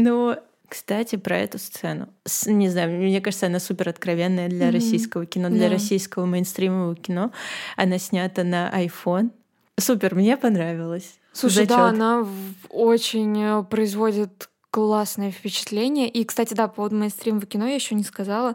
[0.00, 0.36] Ну,
[0.68, 2.08] кстати, про эту сцену.
[2.24, 4.72] С, не знаю, мне кажется, она супер откровенная для mm-hmm.
[4.72, 5.74] российского кино, для да.
[5.74, 7.32] российского мейнстримового кино.
[7.76, 9.30] Она снята на iPhone.
[9.76, 11.18] Супер, мне понравилось.
[11.32, 11.68] Слушай, Зачет.
[11.70, 12.26] да, она
[12.70, 16.08] очень э, производит классное впечатление.
[16.08, 18.54] И, кстати, да, по поводу мейнстримового кино я еще не сказала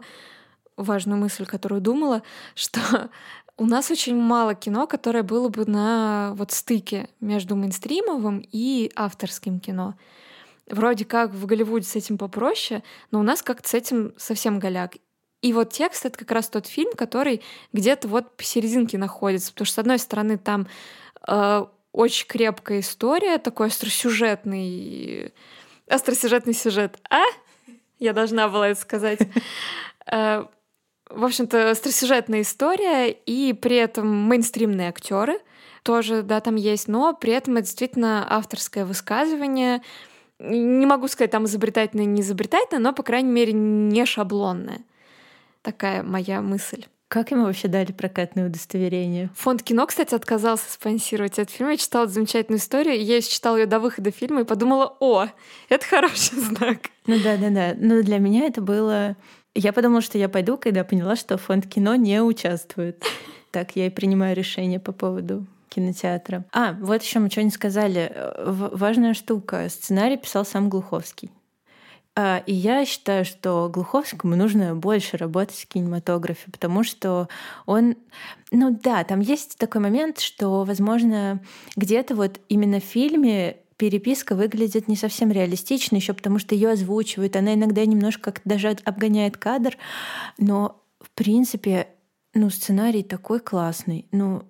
[0.76, 2.22] важную мысль, которую думала,
[2.54, 3.10] что
[3.56, 9.60] у нас очень мало кино, которое было бы на вот стыке между мейнстримовым и авторским
[9.60, 9.94] кино
[10.66, 14.96] вроде как в Голливуде с этим попроще, но у нас как-то с этим совсем голяк.
[15.42, 19.74] И вот текст— это как раз тот фильм, который где-то вот посерединке находится, потому что,
[19.74, 20.66] с одной стороны, там
[21.28, 25.34] э, очень крепкая история, такой остросюжетный,
[25.88, 26.98] остросюжетный сюжет.
[27.10, 27.22] А?
[27.98, 29.20] Я должна была это сказать.
[30.06, 30.44] Э,
[31.08, 35.38] в общем-то, остросюжетная история, и при этом мейнстримные актеры
[35.82, 39.80] тоже, да, там есть, но при этом это действительно авторское высказывание—
[40.38, 44.80] не могу сказать, там изобретательное, не изобретательное, но, по крайней мере, не шаблонное.
[45.62, 46.86] Такая моя мысль.
[47.08, 49.30] Как ему вообще дали прокатное удостоверение?
[49.36, 51.70] Фонд кино, кстати, отказался спонсировать этот фильм.
[51.70, 53.00] Я читала замечательную историю.
[53.02, 55.28] Я читала ее до выхода фильма и подумала, о,
[55.68, 56.90] это хороший знак.
[57.06, 57.74] Ну да, да, да.
[57.78, 59.16] Но для меня это было...
[59.54, 63.04] Я подумала, что я пойду, когда поняла, что фонд кино не участвует.
[63.52, 66.44] Так я и принимаю решение по поводу кинотеатра.
[66.52, 68.12] А, вот еще мы что не сказали.
[68.36, 69.68] Важная штука.
[69.68, 71.30] Сценарий писал сам Глуховский.
[72.16, 77.28] А, и я считаю, что Глуховскому нужно больше работать в кинематографе, потому что
[77.66, 77.96] он,
[78.52, 81.42] ну да, там есть такой момент, что, возможно,
[81.74, 87.34] где-то вот именно в фильме переписка выглядит не совсем реалистично, еще потому что ее озвучивают,
[87.34, 89.76] она иногда немножко как даже обгоняет кадр,
[90.38, 91.88] но в принципе,
[92.32, 94.06] ну, сценарий такой классный.
[94.12, 94.44] Ну,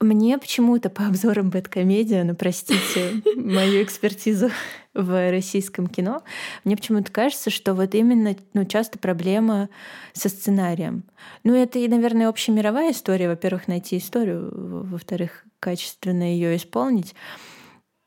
[0.00, 4.50] мне почему-то по обзорам Бэткомедиа, ну простите мою экспертизу
[4.92, 6.22] в российском кино,
[6.64, 9.68] мне почему-то кажется, что вот именно ну, часто проблема
[10.12, 11.04] со сценарием.
[11.44, 13.28] Ну это и, наверное, общемировая история.
[13.28, 14.50] Во-первых, найти историю,
[14.86, 17.14] во-вторых, качественно ее исполнить.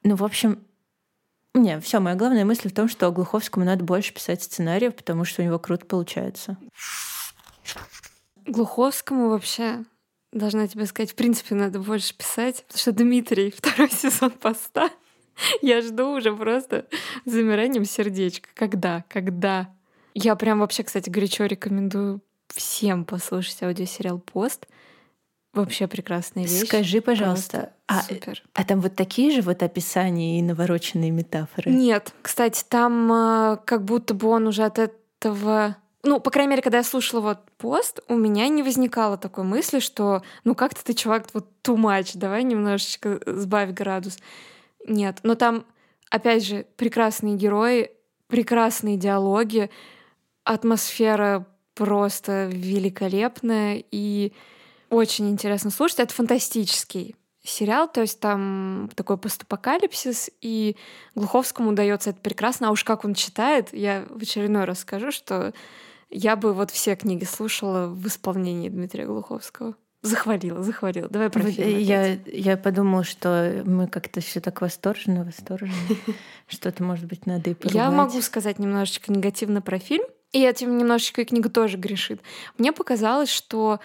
[0.04, 0.60] Ну, в общем,
[1.56, 5.42] не, все, моя главная мысль в том, что Глуховскому надо больше писать сценариев, потому что
[5.42, 6.58] у него круто получается.
[8.46, 9.84] Глуховскому вообще
[10.32, 14.90] должна тебе сказать, в принципе, надо больше писать, потому что Дмитрий, второй сезон поста,
[15.62, 16.86] я жду уже просто
[17.26, 18.50] замиранием сердечка.
[18.54, 19.04] Когда?
[19.10, 19.74] Когда?
[20.14, 24.68] Я прям вообще, кстати, горячо рекомендую всем послушать аудиосериал «Пост».
[25.54, 26.68] Вообще прекрасная вещь.
[26.68, 28.44] Скажи, пожалуйста, а, супер.
[28.54, 31.72] а там вот такие же вот описания и навороченные метафоры?
[31.72, 36.62] Нет, кстати, там э, как будто бы он уже от этого ну, по крайней мере,
[36.62, 40.94] когда я слушала вот пост, у меня не возникало такой мысли, что ну как-то ты,
[40.94, 44.18] чувак, вот too much, давай немножечко сбавь градус.
[44.88, 45.66] Нет, но там,
[46.10, 47.92] опять же, прекрасные герои,
[48.28, 49.70] прекрасные диалоги,
[50.46, 54.34] атмосфера просто великолепная и
[54.90, 56.00] очень интересно слушать.
[56.00, 60.76] Это фантастический сериал, то есть там такой постапокалипсис, и
[61.16, 62.70] Глуховскому удается это прекрасно.
[62.70, 65.54] А уж как он читает, я в очередной раз скажу, что
[66.10, 69.76] я бы вот все книги слушала в исполнении Дмитрия Глуховского.
[70.02, 71.10] Захвалила, захвалила.
[71.10, 71.78] Давай про фильм.
[71.78, 75.74] Я, я подумала, что мы как-то все так восторженно, восторженно.
[76.48, 77.76] Что-то, может быть, надо и поругать.
[77.76, 80.06] Я могу сказать немножечко негативно про фильм.
[80.32, 82.22] И этим немножечко и книга тоже грешит.
[82.58, 83.80] Мне показалось, что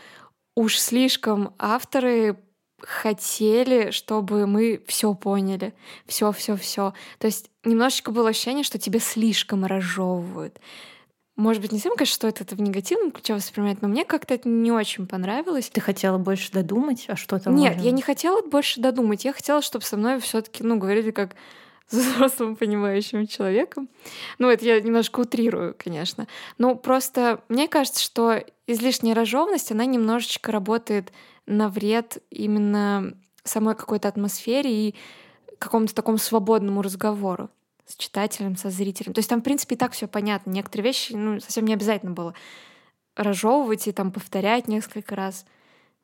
[0.55, 2.39] уж слишком авторы
[2.81, 5.75] хотели, чтобы мы все поняли,
[6.07, 6.95] все, все, все.
[7.19, 10.61] То есть немножечко было ощущение, что тебе слишком разжевывают
[11.37, 14.49] может быть, не всем, конечно, стоит это в негативном ключе воспринимать, но мне как-то это
[14.49, 15.69] не очень понравилось.
[15.69, 17.57] Ты хотела больше додумать, а что там?
[17.57, 17.87] Нет, можно...
[17.87, 19.25] я не хотела больше додумать.
[19.25, 21.35] Я хотела, чтобы со мной все таки ну, говорили как
[21.89, 23.89] с взрослым понимающим человеком.
[24.39, 26.29] Ну, это я немножко утрирую, конечно.
[26.57, 31.13] Но просто мне кажется, что излишняя разжеванность, она немножечко работает
[31.47, 34.95] на вред именно самой какой-то атмосфере и
[35.59, 37.51] какому-то такому свободному разговору
[37.87, 39.13] с читателем, со зрителем.
[39.13, 40.51] То есть там, в принципе, и так все понятно.
[40.51, 42.35] Некоторые вещи ну, совсем не обязательно было
[43.17, 45.47] разжевывать и там повторять несколько раз.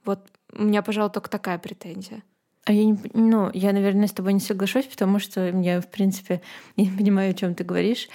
[0.04, 0.20] Вот
[0.52, 2.22] у меня, пожалуй, только такая претензия.
[2.64, 6.42] А я не, ну, я, наверное, с тобой не соглашусь, потому что я, в принципе,
[6.76, 8.08] не понимаю, о чем ты говоришь.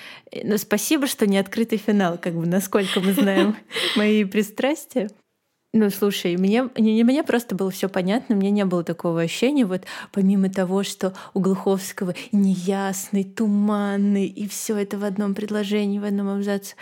[0.43, 3.55] Но спасибо, что не открытый финал, как бы, насколько мы знаем
[3.95, 5.09] мои пристрастия.
[5.77, 9.81] Ну, слушай, мне, не, мне просто было все понятно, мне не было такого ощущения, вот
[10.13, 16.29] помимо того, что у Глуховского неясный, туманный, и все это в одном предложении, в одном
[16.29, 16.75] абзаце.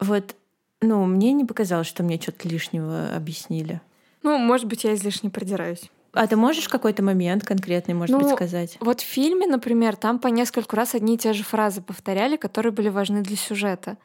[0.00, 0.34] Вот,
[0.80, 3.82] ну, мне не показалось, что мне что-то лишнего объяснили.
[4.22, 5.90] Ну, может быть, я излишне продираюсь.
[6.14, 8.78] А ты можешь какой-то момент конкретный, может ну, быть, сказать?
[8.80, 12.72] Вот в фильме, например, там по нескольку раз одни и те же фразы повторяли, которые
[12.72, 13.98] были важны для сюжета.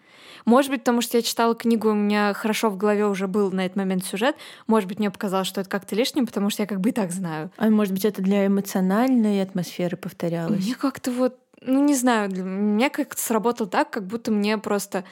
[0.48, 3.66] Может быть, потому что я читала книгу, у меня хорошо в голове уже был на
[3.66, 4.38] этот момент сюжет.
[4.66, 7.12] Может быть, мне показалось, что это как-то лишним, потому что я как бы и так
[7.12, 7.52] знаю.
[7.58, 10.64] А может быть, это для эмоциональной атмосферы повторялось?
[10.64, 15.04] Мне как-то вот, ну не знаю, для меня как-то сработало так, как будто мне просто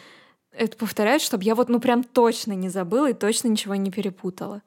[0.54, 4.62] это повторяют, чтобы я вот ну прям точно не забыла и точно ничего не перепутала.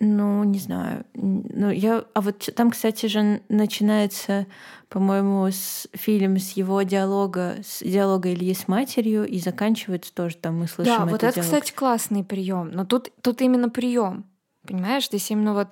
[0.00, 1.04] Ну, не знаю.
[1.14, 2.04] Ну, я...
[2.14, 4.46] А вот там, кстати же, начинается,
[4.88, 10.58] по-моему, с фильм с его диалога, с диалога Ильи с матерью, и заканчивается тоже там
[10.60, 11.44] мы слышим Да, вот это, диалог.
[11.44, 12.70] кстати, классный прием.
[12.70, 14.24] Но тут, тут именно прием.
[14.66, 15.68] Понимаешь, здесь именно вот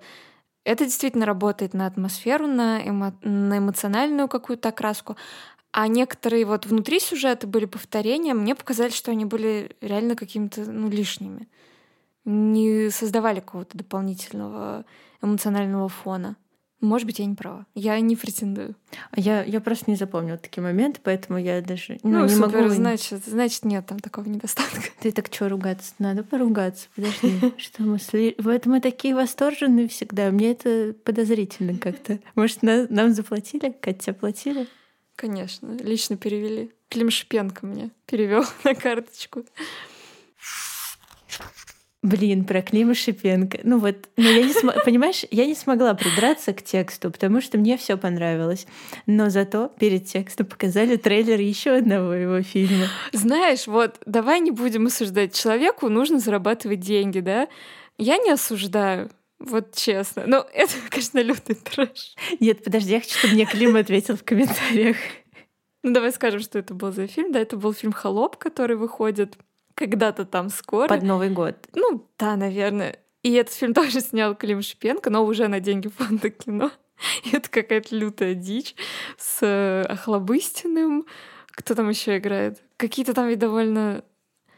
[0.64, 3.16] это действительно работает на атмосферу, на, эмо...
[3.22, 5.16] на эмоциональную какую-то окраску.
[5.70, 10.88] А некоторые вот внутри сюжета были повторения, мне показали, что они были реально какими-то ну,
[10.88, 11.48] лишними
[12.26, 14.84] не создавали какого-то дополнительного
[15.22, 16.36] эмоционального фона.
[16.80, 17.64] Может быть, я не права.
[17.74, 18.74] Я не претендую.
[19.10, 22.62] А я, я просто не запомнила такие моменты, поэтому я даже ну, ну, не супер,
[22.62, 22.68] могу...
[22.68, 24.82] Значит, значит, нет там такого недостатка.
[25.00, 25.94] Ты так что ругаться?
[25.98, 26.88] Надо поругаться.
[26.94, 27.98] Подожди, что мы...
[28.38, 30.30] Вот мы такие восторженные всегда.
[30.30, 32.18] Мне это подозрительно как-то.
[32.34, 33.74] Может, нам заплатили?
[33.80, 34.66] Катя, платили?
[35.16, 36.72] Конечно, лично перевели.
[36.90, 39.44] Клим Шипенко мне перевел на карточку.
[42.02, 43.60] Блин, про Клима Шипенко.
[43.64, 44.80] Ну вот, ну я не см...
[44.84, 48.66] понимаешь, я не смогла придраться к тексту, потому что мне все понравилось.
[49.06, 52.86] Но зато перед текстом показали трейлер еще одного его фильма.
[53.12, 55.34] Знаешь, вот давай не будем осуждать.
[55.34, 57.48] Человеку нужно зарабатывать деньги, да?
[57.98, 59.10] Я не осуждаю.
[59.38, 60.24] Вот честно.
[60.26, 62.14] Ну, это, конечно, лютый трэш.
[62.40, 64.96] Нет, подожди, я хочу, чтобы мне Клим ответил в комментариях.
[65.82, 67.32] Ну, давай скажем, что это был за фильм.
[67.32, 69.36] Да, это был фильм «Холоп», который выходит
[69.76, 70.88] когда-то там скоро.
[70.88, 71.54] Под Новый год.
[71.74, 72.98] Ну, да, наверное.
[73.22, 76.72] И этот фильм тоже снял Клим Шипенко, но уже на деньги фонда кино.
[77.24, 78.74] И это какая-то лютая дичь
[79.18, 81.06] с э, Охлобыстиным.
[81.48, 82.62] Кто там еще играет?
[82.76, 84.02] Какие-то там ведь довольно...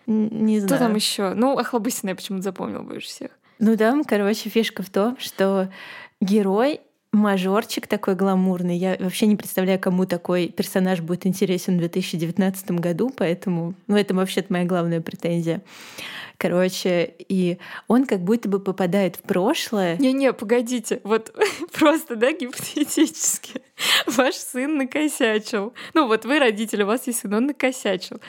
[0.07, 0.67] Не знаю.
[0.69, 1.35] Кто там еще?
[1.35, 3.33] Ну, Охлобыстина я почему-то запомнил больше всех.
[3.59, 5.71] Ну да, короче, фишка в том, что
[6.21, 6.81] герой
[7.13, 8.77] мажорчик такой гламурный.
[8.77, 14.15] Я вообще не представляю, кому такой персонаж будет интересен в 2019 году, поэтому, ну, это
[14.15, 15.63] вообще-то моя главная претензия.
[16.37, 19.97] Короче, и он как будто бы попадает в прошлое.
[19.97, 21.35] Не-не, погодите, вот
[21.73, 23.63] просто, да, гипотетически.
[24.07, 25.73] Ваш сын накосячил.
[25.95, 28.21] Ну вот вы родители, у вас есть сын, он накосячил.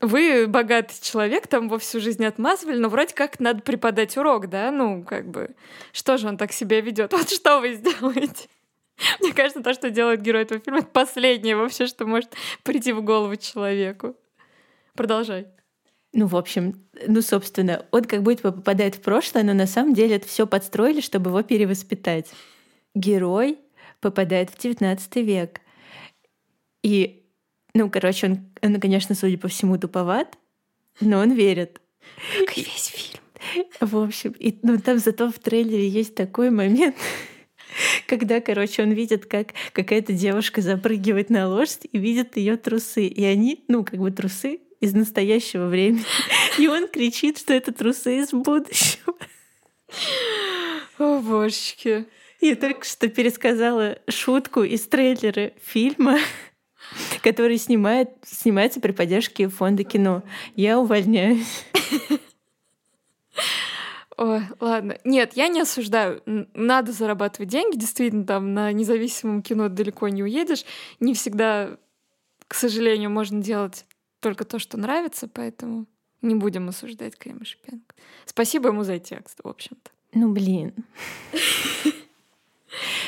[0.00, 4.70] Вы богатый человек, там во всю жизнь отмазывали, но вроде как надо преподать урок, да?
[4.70, 5.54] Ну, как бы,
[5.92, 7.12] что же он так себя ведет?
[7.20, 8.48] Вот что вы сделаете?
[9.20, 13.02] Мне кажется, то, что делает герой этого фильма, это последнее вообще, что может прийти в
[13.02, 14.16] голову человеку.
[14.94, 15.48] Продолжай.
[16.12, 19.94] Ну, в общем, ну, собственно, он как будто бы попадает в прошлое, но на самом
[19.94, 22.30] деле это все подстроили, чтобы его перевоспитать.
[22.94, 23.58] Герой
[24.00, 25.60] попадает в XIX век.
[26.82, 27.20] И
[27.74, 30.38] ну, короче, он, он, конечно, судя по всему, туповат,
[31.00, 31.80] но он верит.
[32.38, 33.20] Как и весь фильм.
[33.80, 36.96] В общем, и, ну, там зато в трейлере есть такой момент,
[38.06, 43.06] когда, короче, он видит, как какая-то девушка запрыгивает на лошадь и видит ее трусы.
[43.06, 46.04] И они, ну, как бы трусы из настоящего времени.
[46.58, 49.14] И он кричит, что это трусы из будущего.
[50.98, 52.06] О, божечки.
[52.40, 56.18] Я только что пересказала шутку из трейлера фильма
[57.22, 60.22] который снимает, снимается при поддержке фонда кино.
[60.56, 61.64] Я увольняюсь.
[64.16, 64.98] Ой, ладно.
[65.04, 66.22] Нет, я не осуждаю.
[66.54, 67.78] Надо зарабатывать деньги.
[67.78, 70.64] Действительно, там на независимом кино далеко не уедешь.
[71.00, 71.78] Не всегда,
[72.46, 73.86] к сожалению, можно делать
[74.20, 75.86] только то, что нравится, поэтому
[76.20, 77.94] не будем осуждать Клима Шипенко.
[78.26, 79.90] Спасибо ему за текст, в общем-то.
[80.12, 80.74] Ну, блин.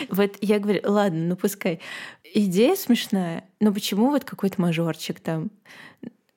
[0.08, 1.80] Вот я говорю, ладно, ну пускай.
[2.34, 5.50] Идея смешная, но почему вот какой-то мажорчик там?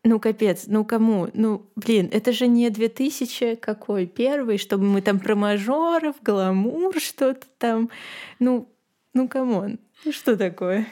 [0.04, 1.30] Ну, капец, ну кому?
[1.34, 7.48] Ну, блин, это же не 2000 какой, первый, чтобы мы там про мажоров, гламур, что-то
[7.58, 7.90] там.
[8.38, 8.70] Ну,
[9.14, 10.86] ну, come on, ну что такое?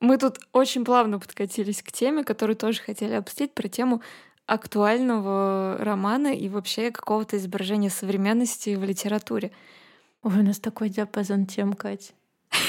[0.00, 4.02] Мы тут очень плавно подкатились к теме, которую тоже хотели обсудить, про тему
[4.46, 9.52] актуального романа и вообще какого-то изображения современности в литературе.
[10.24, 12.14] Ой, у нас такой диапазон тем, Кать.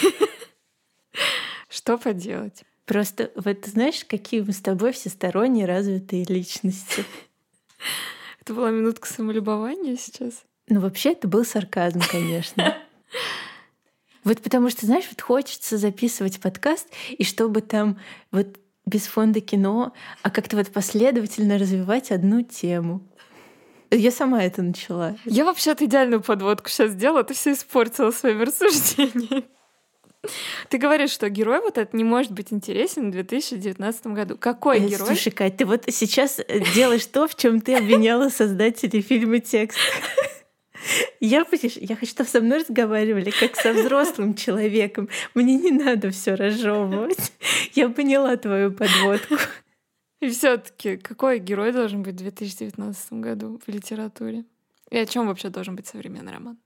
[1.69, 2.65] Что поделать?
[2.85, 7.05] Просто вот знаешь, какие мы с тобой всесторонне развитые личности.
[8.41, 10.43] Это была минутка самолюбования сейчас?
[10.67, 12.77] Ну, вообще, это был сарказм, конечно.
[14.23, 17.99] Вот потому что, знаешь, вот хочется записывать подкаст, и чтобы там
[18.31, 19.93] вот без фонда кино,
[20.23, 23.07] а как-то вот последовательно развивать одну тему.
[23.95, 25.15] Я сама это начала.
[25.25, 29.45] Я вообще-то идеальную подводку сейчас сделала, ты все испортила своими рассуждениями.
[30.69, 34.37] Ты говоришь, что герой вот этот не может быть интересен в 2019 году.
[34.37, 35.07] Какой э, герой?
[35.07, 39.77] Слушай, Кать, ты вот сейчас э, делаешь то, в чем ты обвиняла создателей фильма «Текст».
[41.19, 45.09] Я, я хочу, чтобы со мной разговаривали как со взрослым человеком.
[45.33, 47.31] Мне не надо все разжевывать.
[47.73, 49.35] Я поняла твою подводку.
[50.25, 54.43] И все-таки, какой герой должен быть в 2019 году в литературе?
[54.89, 56.57] И о чем вообще должен быть современный роман?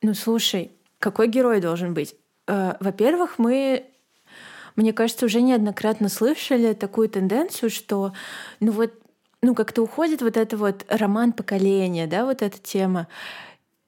[0.00, 0.70] Ну, слушай,
[1.00, 2.14] какой герой должен быть?
[2.46, 3.84] Э, во-первых, мы,
[4.76, 8.12] мне кажется, уже неоднократно слышали такую тенденцию, что,
[8.60, 8.92] ну вот,
[9.42, 13.08] ну как-то уходит вот это вот роман поколения, да, вот эта тема.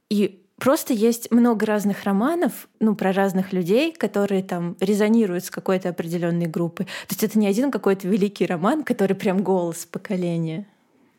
[0.09, 5.89] И Просто есть много разных романов, ну, про разных людей, которые там резонируют с какой-то
[5.89, 6.85] определенной группой.
[6.85, 10.67] То есть это не один какой-то великий роман, который прям голос поколения.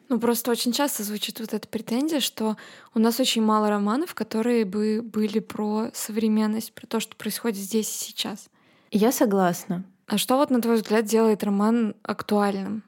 [0.09, 2.55] Ну, просто очень часто звучит вот эта претензия, что
[2.93, 7.89] у нас очень мало романов, которые бы были про современность, про то, что происходит здесь
[7.89, 8.47] и сейчас.
[8.91, 9.83] Я согласна.
[10.05, 12.83] А что вот, на твой взгляд, делает роман актуальным?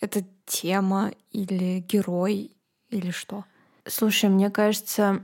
[0.00, 2.50] Это тема или герой
[2.90, 3.44] или что?
[3.86, 5.22] Слушай, мне кажется,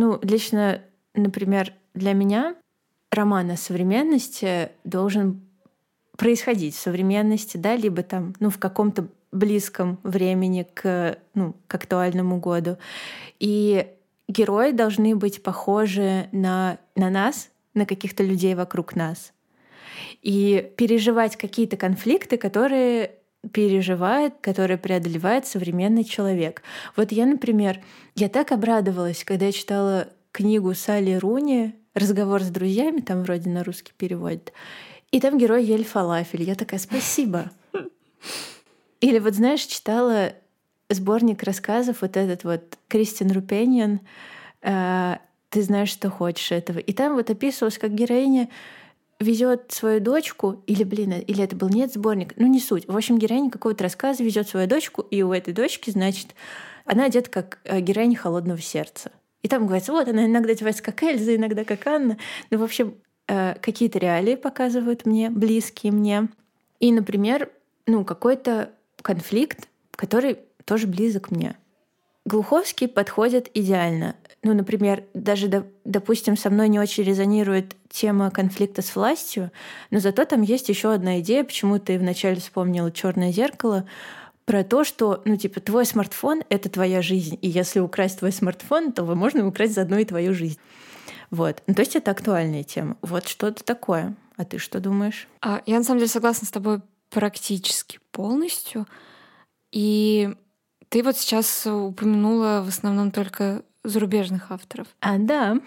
[0.00, 0.80] ну, лично,
[1.14, 2.56] например, для меня
[3.10, 5.42] роман о современности должен
[6.16, 12.40] происходить в современности, да, либо там, ну, в каком-то близком времени к, ну, к актуальному
[12.40, 12.78] году.
[13.40, 13.88] И
[14.26, 19.34] герои должны быть похожи на, на нас, на каких-то людей вокруг нас.
[20.22, 23.16] И переживать какие-то конфликты, которые
[23.52, 26.62] переживает, который преодолевает современный человек.
[26.96, 27.80] Вот я, например,
[28.14, 33.64] я так обрадовалась, когда я читала книгу Салли Руни «Разговор с друзьями», там вроде на
[33.64, 34.52] русский переводит,
[35.10, 36.42] и там герой ель фалафель.
[36.42, 37.50] Я такая, спасибо.
[39.00, 40.34] Или вот, знаешь, читала
[40.88, 44.00] сборник рассказов вот этот вот Кристин Рупеньян
[44.62, 45.16] э,
[45.48, 46.78] «Ты знаешь, что хочешь этого».
[46.78, 48.48] И там вот описывалось, как героиня
[49.20, 52.88] везет свою дочку, или, блин, или это был нет сборник, ну не суть.
[52.88, 56.34] В общем, героиня какого-то рассказа везет свою дочку, и у этой дочки, значит,
[56.86, 59.12] она одета как э, героиня холодного сердца.
[59.42, 62.16] И там говорится, вот она иногда одевается как Эльза, иногда как Анна.
[62.50, 62.94] Ну, в общем,
[63.28, 66.28] э, какие-то реалии показывают мне, близкие мне.
[66.78, 67.50] И, например,
[67.86, 68.70] ну, какой-то
[69.02, 71.56] конфликт, который тоже близок мне.
[72.24, 74.14] Глуховский подходит идеально.
[74.42, 79.50] Ну, например, даже, допустим, со мной не очень резонирует тема конфликта с властью,
[79.90, 83.86] но зато там есть еще одна идея, почему ты вначале вспомнила черное зеркало,
[84.46, 88.92] про то, что, ну, типа, твой смартфон— это твоя жизнь, и если украсть твой смартфон,
[88.92, 90.58] то можно украсть заодно и твою жизнь.
[91.30, 91.62] Вот.
[91.66, 92.96] Ну, то есть это актуальная тема.
[93.02, 94.16] Вот что-то такое.
[94.36, 95.28] А ты что думаешь?
[95.42, 96.80] А, я, на самом деле, согласна с тобой
[97.10, 98.86] практически полностью.
[99.70, 100.34] И
[100.88, 104.88] ты вот сейчас упомянула в основном только зарубежных авторов.
[105.00, 105.58] А, да.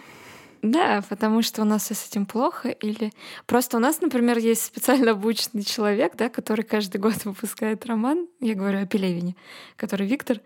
[0.62, 2.70] Да, потому что у нас с этим плохо.
[2.70, 3.12] Или
[3.46, 8.28] просто у нас, например, есть специально обученный человек, да, который каждый год выпускает роман.
[8.40, 9.36] Я говорю о Пелевине,
[9.76, 10.40] который Виктор.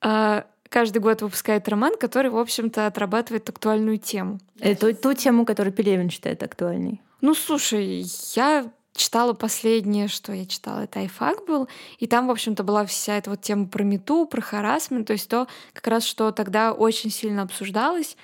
[0.00, 4.38] А, каждый год выпускает роман, который, в общем-то, отрабатывает актуальную тему.
[4.60, 7.02] Это ту тему, которую Пелевин считает актуальной.
[7.20, 8.04] Ну, слушай,
[8.34, 11.68] я читала последнее, что я читала, это айфак был,
[11.98, 15.28] и там, в общем-то, была вся эта вот тема про мету, про харасмент, то есть
[15.28, 18.16] то, как раз, что тогда очень сильно обсуждалось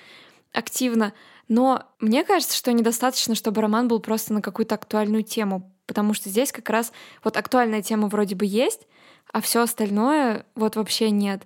[0.51, 1.13] активно.
[1.47, 6.29] Но мне кажется, что недостаточно, чтобы роман был просто на какую-то актуальную тему, потому что
[6.29, 6.91] здесь как раз
[7.23, 8.87] вот актуальная тема вроде бы есть,
[9.31, 11.43] а все остальное вот вообще нет.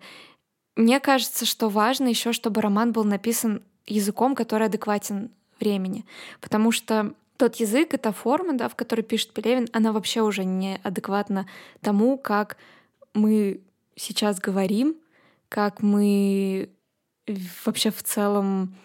[0.75, 6.05] Мне кажется, что важно еще, чтобы роман был написан языком, который адекватен времени,
[6.39, 10.79] потому что тот язык, эта форма, да, в которой пишет Пелевин, она вообще уже не
[10.83, 11.47] адекватна
[11.81, 12.57] тому, как
[13.13, 13.61] мы
[13.95, 14.95] сейчас говорим,
[15.49, 16.69] как мы
[17.65, 18.75] вообще в целом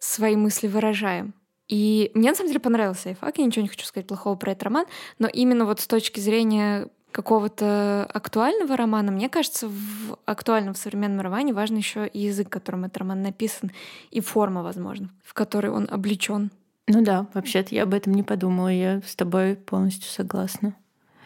[0.00, 1.34] свои мысли выражаем.
[1.68, 4.64] И мне на самом деле понравился Айфак, я ничего не хочу сказать плохого про этот
[4.64, 4.86] роман,
[5.18, 11.20] но именно вот с точки зрения какого-то актуального романа, мне кажется, в актуальном в современном
[11.20, 13.70] романе важен еще и язык, которым этот роман написан,
[14.10, 16.50] и форма, возможно, в которой он облечен.
[16.88, 20.74] Ну да, вообще-то я об этом не подумала, я с тобой полностью согласна.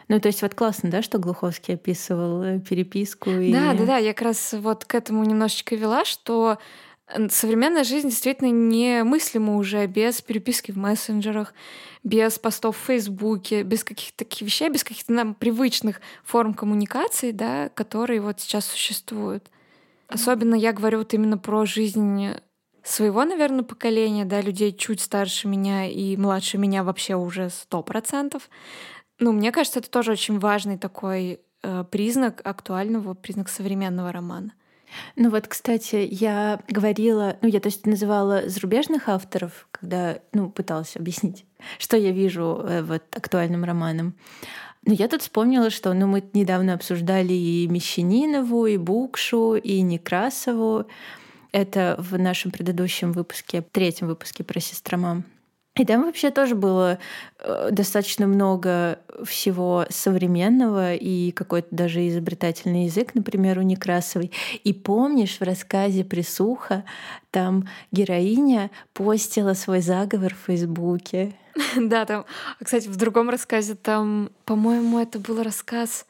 [0.09, 3.31] Ну, то есть вот классно, да, что Глуховский описывал э, переписку.
[3.31, 3.53] И...
[3.53, 6.59] Да, да, да, я как раз вот к этому немножечко вела, что
[7.29, 11.55] Современная жизнь действительно немыслима уже без переписки в мессенджерах,
[12.03, 17.69] без постов в Фейсбуке, без каких-то таких вещей, без каких-то нам привычных форм коммуникации, да,
[17.69, 19.51] которые вот сейчас существуют.
[20.09, 22.35] Особенно я говорю вот именно про жизнь
[22.87, 28.49] своего, наверное, поколения, да, людей чуть старше меня и младше меня вообще уже сто процентов.
[29.19, 34.53] Ну, мне кажется, это тоже очень важный такой э, признак актуального, признак современного романа.
[35.17, 40.97] Ну вот, кстати, я говорила, ну я то есть называла зарубежных авторов, когда, ну, пыталась
[40.97, 41.45] объяснить,
[41.79, 44.15] что я вижу э, вот актуальным романом.
[44.85, 50.87] Но я тут вспомнила, что ну, мы недавно обсуждали и Мещанинову, и Букшу, и Некрасову.
[51.53, 55.25] Это в нашем предыдущем выпуске, третьем выпуске про сестромам.
[55.77, 56.99] И там вообще тоже было
[57.39, 64.33] э, достаточно много всего современного и какой-то даже изобретательный язык, например, у Некрасовой.
[64.65, 66.85] И помнишь, в рассказе «Присуха»
[67.31, 71.35] там героиня постила свой заговор в Фейсбуке.
[71.77, 72.25] Да, там,
[72.63, 76.07] кстати, в другом рассказе там, по-моему, это был рассказ...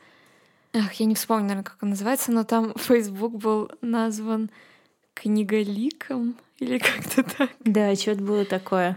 [0.74, 4.50] Ах, я не вспомню, наверное, как он называется, но там Фейсбук был назван
[5.16, 7.50] книголиком или как-то так.
[7.64, 8.96] Да, что-то было такое.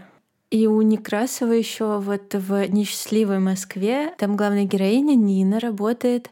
[0.50, 6.30] И у Некрасова еще вот в «Несчастливой Москве» там главная героиня Нина работает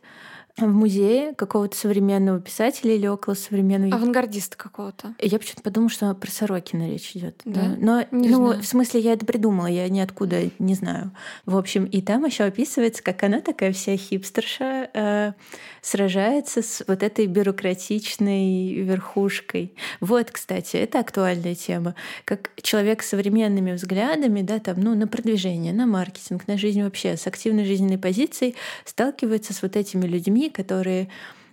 [0.67, 3.97] в музее какого-то современного писателя или около современного.
[3.97, 5.15] Авангардиста какого-то.
[5.21, 7.41] Я почему-то подумала, что про Сорокина речь идет.
[7.45, 7.77] Да?
[7.79, 8.63] Но, не ну, знаю.
[8.63, 11.13] в смысле, я это придумала, я ниоткуда не знаю.
[11.47, 15.33] В общем, и там еще описывается, как она такая вся хипстерша э,
[15.81, 19.75] сражается с вот этой бюрократичной верхушкой.
[20.01, 21.95] Вот, кстати, это актуальная тема.
[22.25, 27.17] Как человек с современными взглядами, да, там, ну, на продвижение, на маркетинг, на жизнь вообще,
[27.17, 28.55] с активной жизненной позицией
[28.85, 31.09] сталкивается с вот этими людьми, которые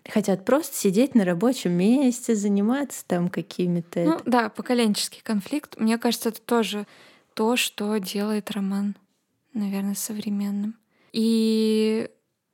[0.07, 4.03] хотят просто сидеть на рабочем месте, заниматься там какими-то...
[4.03, 5.79] Ну да, поколенческий конфликт.
[5.79, 6.85] Мне кажется, это тоже
[7.33, 8.95] то, что делает роман,
[9.53, 10.75] наверное, современным.
[11.11, 12.09] И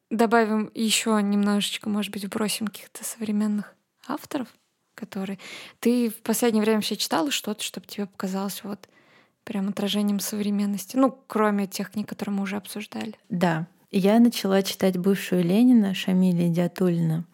[0.09, 3.75] добавим еще немножечко, может быть, вбросим каких-то современных
[4.07, 4.47] авторов,
[4.95, 5.39] которые...
[5.79, 8.87] Ты в последнее время вообще читала что-то, чтобы тебе показалось вот
[9.43, 10.95] прям отражением современности?
[10.95, 13.15] Ну, кроме тех книг, которые мы уже обсуждали.
[13.29, 17.25] Да, я начала читать бывшую Ленина Шамиля Диатулина.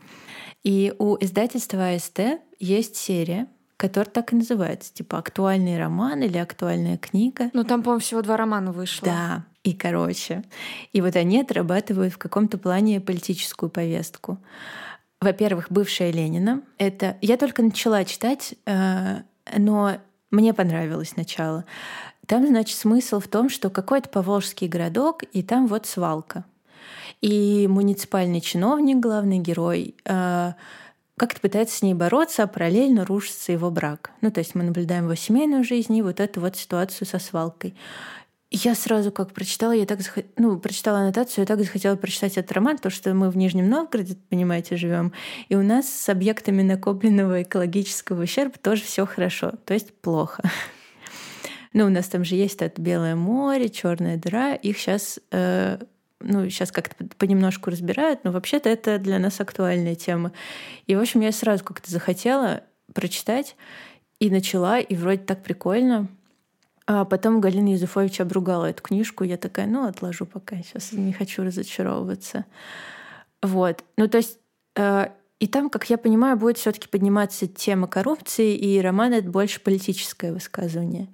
[0.63, 2.19] И у издательства АСТ
[2.59, 3.47] есть серия,
[3.77, 7.51] которая так и называется, типа актуальный роман или актуальная книга.
[7.53, 9.05] Ну там, по-моему, всего два романа вышло.
[9.05, 10.43] Да, и короче.
[10.93, 14.39] И вот они отрабатывают в каком-то плане политическую повестку.
[15.21, 16.63] Во-первых, бывшая Ленина.
[16.77, 19.21] Это я только начала читать, э,
[19.57, 19.97] но
[20.31, 21.65] мне понравилось начало.
[22.27, 26.43] Там, значит, смысл в том, что какой-то поволжский городок, и там вот свалка.
[27.21, 30.51] И муниципальный чиновник, главный герой, э,
[31.15, 34.11] как-то пытается с ней бороться, а параллельно рушится его брак.
[34.21, 37.75] Ну, то есть мы наблюдаем его семейную жизнь и вот эту вот ситуацию со свалкой.
[38.51, 40.25] Я сразу как прочитала, я так захот...
[40.37, 44.15] ну, прочитала аннотацию, я так захотела прочитать этот роман, потому что мы в Нижнем Новгороде,
[44.29, 45.11] понимаете, живем,
[45.49, 50.43] и у нас с объектами накопленного экологического ущерба тоже все хорошо, то есть плохо.
[51.73, 54.55] Ну, у нас там же есть это Белое море, Черная дыра.
[54.55, 55.79] Их сейчас, э,
[56.19, 60.31] ну, сейчас как-то понемножку разбирают, но вообще-то это для нас актуальная тема.
[60.85, 62.63] И, в общем, я сразу как-то захотела
[62.93, 63.55] прочитать
[64.19, 66.07] и начала, и вроде так прикольно.
[66.85, 69.23] А потом Галина Юзефович обругала эту книжку.
[69.23, 72.45] Я такая, ну, отложу пока, сейчас не хочу разочаровываться.
[73.41, 73.83] Вот.
[73.97, 74.39] Ну, то есть
[74.75, 75.09] э,
[75.39, 79.61] и там, как я понимаю, будет все таки подниматься тема коррупции, и роман— это больше
[79.61, 81.09] политическое высказывание.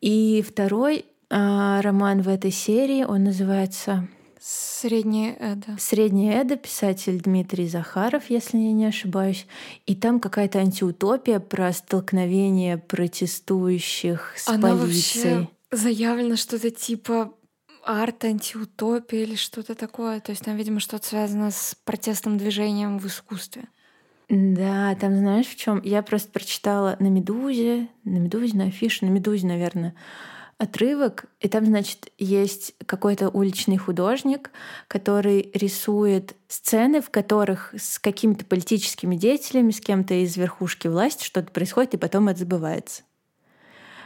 [0.00, 4.08] И второй э, роман в этой серии, он называется
[4.48, 5.76] Средняя Эда.
[5.76, 9.46] Средняя Эда, писатель Дмитрий Захаров, если я не ошибаюсь.
[9.86, 15.34] И там какая-то антиутопия про столкновение протестующих с Она полицией.
[15.34, 17.32] Вообще заявлено что-то типа
[17.84, 20.20] арт-антиутопия или что-то такое.
[20.20, 23.64] То есть там, видимо, что-то связано с протестным движением в искусстве.
[24.28, 25.80] Да, там знаешь в чем?
[25.82, 29.94] Я просто прочитала на Медузе, на Медузе, на афише, на Медузе, наверное,
[30.58, 34.50] отрывок, и там, значит, есть какой-то уличный художник,
[34.88, 41.52] который рисует сцены, в которых с какими-то политическими деятелями, с кем-то из верхушки власти что-то
[41.52, 43.02] происходит, и потом это забывается.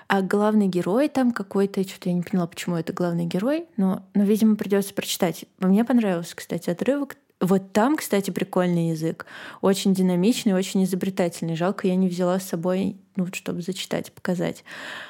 [0.08, 4.24] А главный герой там какой-то, что-то я не поняла, почему это главный герой, но, но
[4.24, 5.44] видимо, придется прочитать.
[5.60, 7.16] Мне понравился, кстати, отрывок.
[7.40, 9.24] Вот там, кстати, прикольный язык.
[9.62, 11.56] Очень динамичный, очень изобретательный.
[11.56, 14.62] Жалко, я не взяла с собой, ну, чтобы зачитать, показать.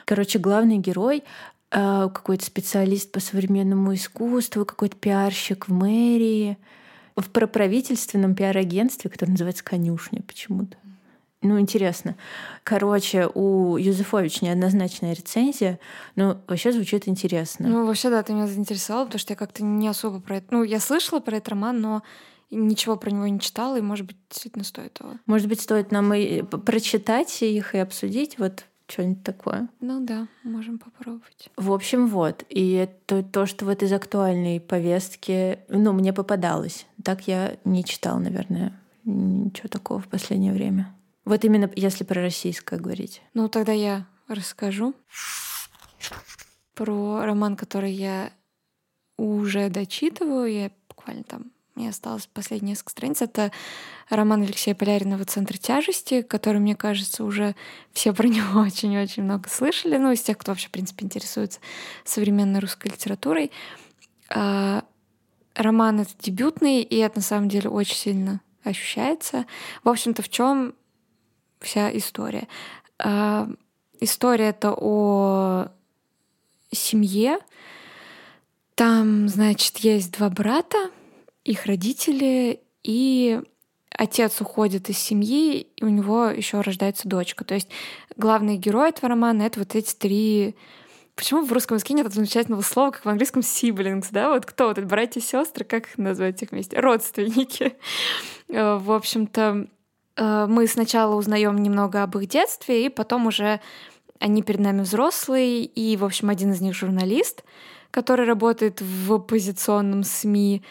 [0.05, 1.25] Короче, главный герой
[1.73, 6.57] э, какой-то специалист по современному искусству, какой-то пиарщик в мэрии,
[7.17, 10.77] в правительственном пиар-агентстве, которое называется «Конюшня» почему-то.
[11.43, 12.17] Ну, интересно.
[12.65, 15.79] Короче, у Юзефович неоднозначная рецензия,
[16.15, 17.67] но вообще звучит интересно.
[17.69, 20.47] Ну, вообще, да, ты меня заинтересовала, потому что я как-то не особо про это...
[20.51, 22.03] Ну, я слышала про этот роман, но
[22.51, 25.13] ничего про него не читала, и, может быть, действительно стоит того.
[25.25, 29.69] Может быть, стоит нам и прочитать их и обсудить вот что-нибудь такое.
[29.81, 31.49] Ну да, можем попробовать.
[31.57, 32.45] В общем, вот.
[32.51, 36.87] И это то, что вот из актуальной повестки, ну, мне попадалось.
[37.03, 40.93] Так я не читал, наверное, ничего такого в последнее время.
[41.25, 43.23] Вот именно если про российское говорить.
[43.35, 44.95] Ну, тогда я расскажу
[46.75, 48.33] про роман, который я
[49.17, 50.53] уже дочитываю.
[50.53, 53.23] Я буквально там мне осталось последние несколько страниц.
[53.23, 53.53] Это
[54.09, 57.55] роман Алексея Поляринова «Центр тяжести», который, мне кажется, уже
[57.93, 59.97] все про него очень-очень много слышали.
[59.97, 61.61] Ну, из тех, кто вообще, в принципе, интересуется
[62.05, 63.51] современной русской литературой.
[64.29, 64.85] А,
[65.55, 69.47] роман этот дебютный, и это на самом деле очень сильно ощущается.
[69.83, 70.75] В общем-то, в чем
[71.61, 72.49] вся история.
[72.99, 73.49] А,
[74.01, 75.69] история это о
[76.73, 77.39] семье.
[78.75, 80.91] Там, значит, есть два брата,
[81.45, 83.41] их родители, и
[83.91, 87.45] отец уходит из семьи, и у него еще рождается дочка.
[87.45, 87.69] То есть
[88.17, 90.57] главный герой этого романа— это вот эти три
[91.17, 94.31] Почему в русском языке нет этого замечательного слова, как в английском siblings, да?
[94.31, 96.81] Вот кто вот братья и сестры, как их назвать их вместе?
[96.81, 97.75] Родственники.
[98.49, 99.80] Э, в общем-то, Э,
[100.17, 103.61] мы сначала узнаем немного об их детстве, и потом уже
[104.19, 107.43] они перед нами взрослые, и, в общем, один из них журналист,
[107.91, 110.63] который работает в оппозиционном СМИ.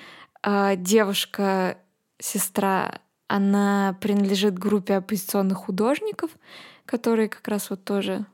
[0.44, 1.78] А девушка,
[2.20, 6.30] сестра, она принадлежит группе оппозиционных художников,
[6.86, 8.26] которые как раз вот тоже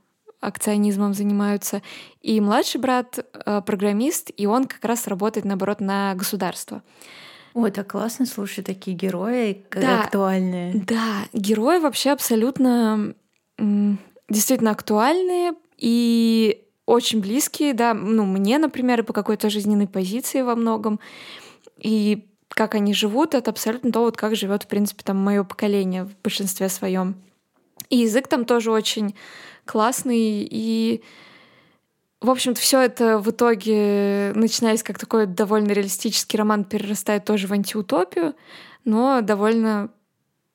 [0.42, 1.82] акционизмом занимаются.
[2.22, 6.84] И младший брат э, программист, и он как раз работает, наоборот, на государство.
[7.56, 10.74] Ой, так классно, слушай, такие герои да, актуальные.
[10.86, 13.16] Да, герои вообще абсолютно
[14.28, 20.58] действительно актуальные и очень близкие, да, ну, мне, например, и по какой-то жизненной позиции во
[20.58, 21.00] многом.
[21.78, 26.04] И как они живут, это абсолютно то, вот как живет, в принципе, там мое поколение
[26.04, 27.16] в большинстве своем.
[27.90, 29.16] И язык там тоже очень
[29.64, 31.02] классный и
[32.26, 37.54] В общем-то, все это в итоге, начинаясь как такой довольно реалистический роман, перерастает тоже в
[37.54, 38.34] антиутопию,
[38.84, 39.92] но довольно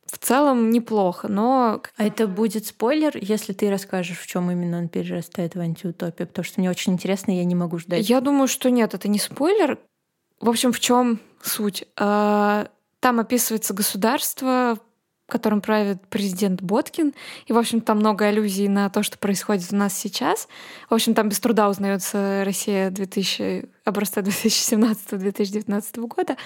[0.07, 1.81] в целом неплохо, но...
[1.97, 6.45] А это будет спойлер, если ты расскажешь, в чем именно он перерастает в антиутопию, потому
[6.45, 8.11] что мне очень интересно, я не могу ждать.
[8.11, 9.79] Я думаю, что нет, это не спойлер.
[10.41, 11.85] В общем, в чем суть?
[11.97, 12.67] А,
[12.99, 14.77] там описывается государство,
[15.31, 17.15] которым правит президент Боткин.
[17.47, 20.49] И, в общем, там много аллюзий на то, что происходит у нас сейчас.
[20.91, 26.37] В общем, там без труда узнается Россия 2000, образца 2017-2019 года.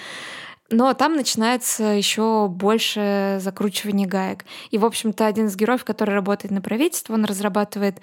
[0.71, 4.45] Но там начинается еще больше закручивания гаек.
[4.71, 7.99] И, в общем-то, один из героев, который работает на правительство, он разрабатывает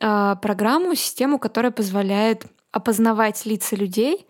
[0.00, 4.26] э, программу, систему, которая позволяет опознавать лица людей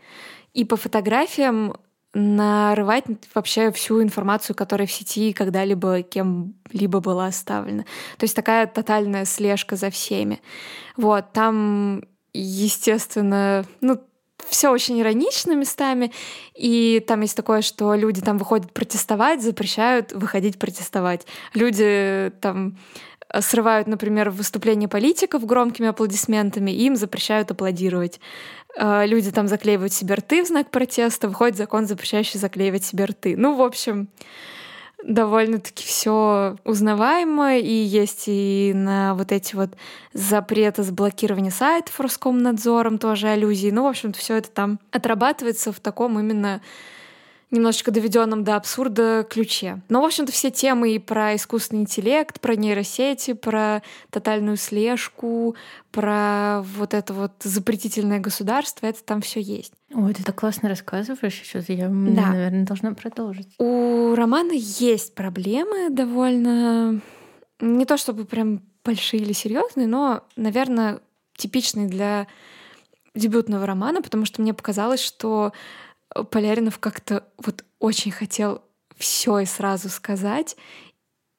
[0.52, 1.76] и по фотографиям
[2.12, 3.04] нарывать
[3.34, 7.84] вообще всю информацию, которая в сети когда-либо кем-либо была оставлена.
[8.18, 10.40] То есть такая тотальная слежка за всеми.
[10.96, 12.02] Вот, там,
[12.32, 14.00] естественно, ну,
[14.48, 16.12] все очень иронично местами,
[16.54, 21.26] и там есть такое, что люди там выходят протестовать, запрещают выходить протестовать.
[21.54, 22.76] Люди там
[23.38, 28.20] срывают, например, выступление политиков громкими аплодисментами, и им запрещают аплодировать.
[28.76, 33.36] А, люди там заклеивают себе рты в знак протеста, выходит закон, запрещающий заклеивать себе рты.
[33.36, 34.08] Ну, в общем,
[35.02, 39.70] довольно-таки все узнаваемо, и есть и на вот эти вот
[40.12, 43.70] запреты с блокирования сайтов Роскомнадзором тоже аллюзии.
[43.70, 46.60] Ну, в общем-то, все это там отрабатывается в таком именно
[47.50, 49.80] немножечко доведенном до абсурда ключе.
[49.88, 55.56] Но, в общем-то, все темы и про искусственный интеллект, про нейросети, про тотальную слежку,
[55.90, 59.72] про вот это вот запретительное государство, это там все есть.
[59.92, 61.68] Ой, ты так классно рассказываешь сейчас.
[61.68, 62.32] Я, да.
[62.32, 63.48] наверное, должна продолжить.
[63.58, 67.00] У романа есть проблемы довольно...
[67.60, 71.00] Не то чтобы прям большие или серьезные, но, наверное,
[71.36, 72.26] типичные для
[73.14, 75.52] дебютного романа, потому что мне показалось, что
[76.30, 78.62] Поляринов как-то вот очень хотел
[78.96, 80.56] все и сразу сказать.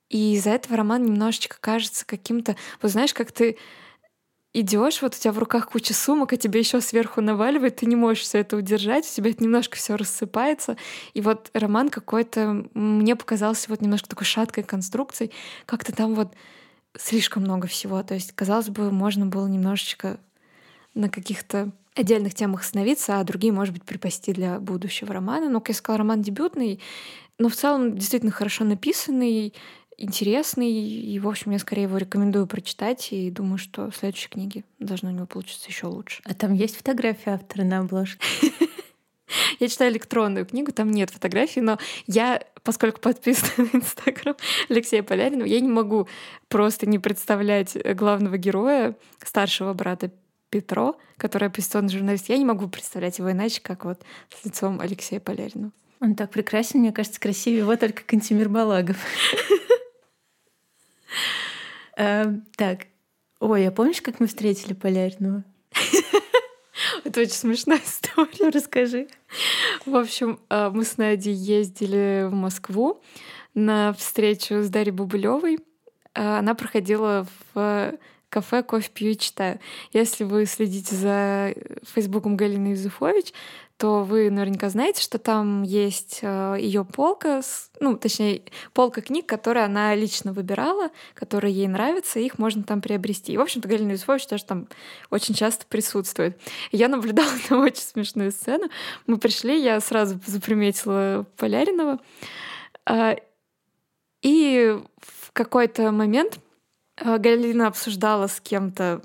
[0.10, 2.56] И из-за этого роман немножечко кажется каким-то...
[2.82, 3.58] Вот знаешь, как ты
[4.54, 7.96] идешь, вот у тебя в руках куча сумок, а тебе еще сверху наваливает, ты не
[7.96, 10.76] можешь все это удержать, у тебя это немножко все рассыпается.
[11.14, 15.32] И вот роман какой-то мне показался вот немножко такой шаткой конструкцией,
[15.66, 16.34] как-то там вот
[16.98, 18.04] слишком много всего.
[18.04, 20.20] То есть, казалось бы, можно было немножечко
[20.94, 25.50] на каких-то отдельных темах остановиться, а другие, может быть, припасти для будущего романа.
[25.50, 26.80] Но, как я сказала, роман дебютный,
[27.38, 29.54] но в целом действительно хорошо написанный,
[29.98, 34.64] интересный, и, в общем, я скорее его рекомендую прочитать, и думаю, что в следующей книге
[34.80, 36.22] должно у него получиться еще лучше.
[36.26, 38.26] А там есть фотография автора на обложке?
[39.60, 44.36] Я читаю электронную книгу, там нет фотографий, но я, поскольку подписана на Инстаграм
[44.70, 46.10] Алексея Полярина, я не могу
[46.50, 50.12] просто не представлять главного героя, старшего брата
[50.52, 55.20] Петро, который оппозиционный журналист, я не могу представлять его иначе, как вот с лицом Алексея
[55.20, 55.72] Полярина.
[56.02, 58.98] Он так прекрасен, мне кажется, красивее его только Кантимир Балагов.
[61.96, 62.88] Эм, так,
[63.40, 65.44] ой, а помнишь, как мы встретили Полярного?
[67.04, 68.32] Это очень смешная история.
[68.40, 69.08] Ну, расскажи.
[69.86, 73.02] В общем, э, мы с Надей ездили в Москву
[73.54, 75.60] на встречу с Дарьей Бубылевой.
[76.14, 77.94] Э, она проходила в
[78.32, 79.60] кафе «Кофе пью и читаю».
[79.94, 81.54] Если вы следите за
[81.84, 83.34] фейсбуком Галины Юзефович,
[83.78, 87.42] то вы наверняка знаете, что там есть э, ее полка,
[87.80, 92.80] ну, точнее, полка книг, которые она лично выбирала, которые ей нравятся, и их можно там
[92.80, 93.34] приобрести.
[93.34, 94.68] И, в общем-то, Галина Юзефович тоже там
[95.10, 96.40] очень часто присутствует.
[96.72, 98.70] Я наблюдала на очень смешную сцену.
[99.08, 102.00] Мы пришли, я сразу заприметила Поляринова,
[102.88, 103.16] э,
[104.22, 106.51] и в какой-то момент Э,
[106.98, 109.02] Галина обсуждала с кем-то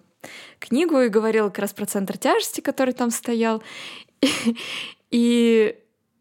[0.59, 3.63] книгу и говорила как раз про центр тяжести, который там стоял.
[5.11, 5.77] И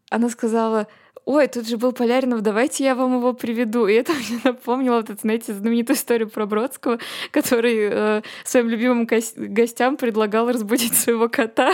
[0.10, 0.88] она сказала,
[1.26, 3.88] ой, тут же был Поляринов, давайте я вам его приведу.
[3.88, 7.00] И это мне напомнило вот эту, знаете, знаменитую историю про Бродского,
[7.32, 11.74] который э, своим любимым гостям предлагал разбудить своего кота.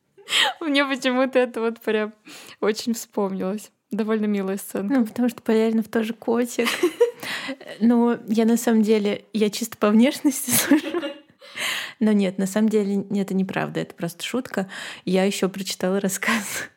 [0.60, 2.12] Мне почему-то это вот прям
[2.60, 3.70] очень вспомнилось.
[3.90, 5.00] Довольно милая сцена.
[5.00, 6.68] Ну, потому что Поляринов тоже котик.
[7.80, 11.00] Ну, я на самом деле, я чисто по внешности сужу.
[12.00, 14.68] Но нет, на самом деле это неправда, это просто шутка.
[15.04, 16.68] Я еще прочитала рассказ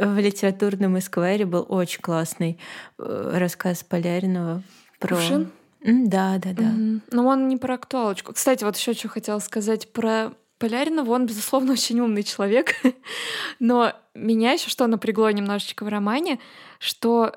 [0.00, 2.58] в литературном эсквайре был очень классный
[2.98, 4.62] э, рассказ Поляринова
[4.98, 5.16] про...
[5.16, 5.50] Кувшин?
[5.82, 6.72] Да, да, да.
[7.10, 8.32] Но он не про актуалочку.
[8.32, 11.10] Кстати, вот еще что хотела сказать про Поляринова.
[11.10, 12.74] Он, безусловно, очень умный человек.
[13.58, 16.38] Но меня еще что напрягло немножечко в романе,
[16.78, 17.36] что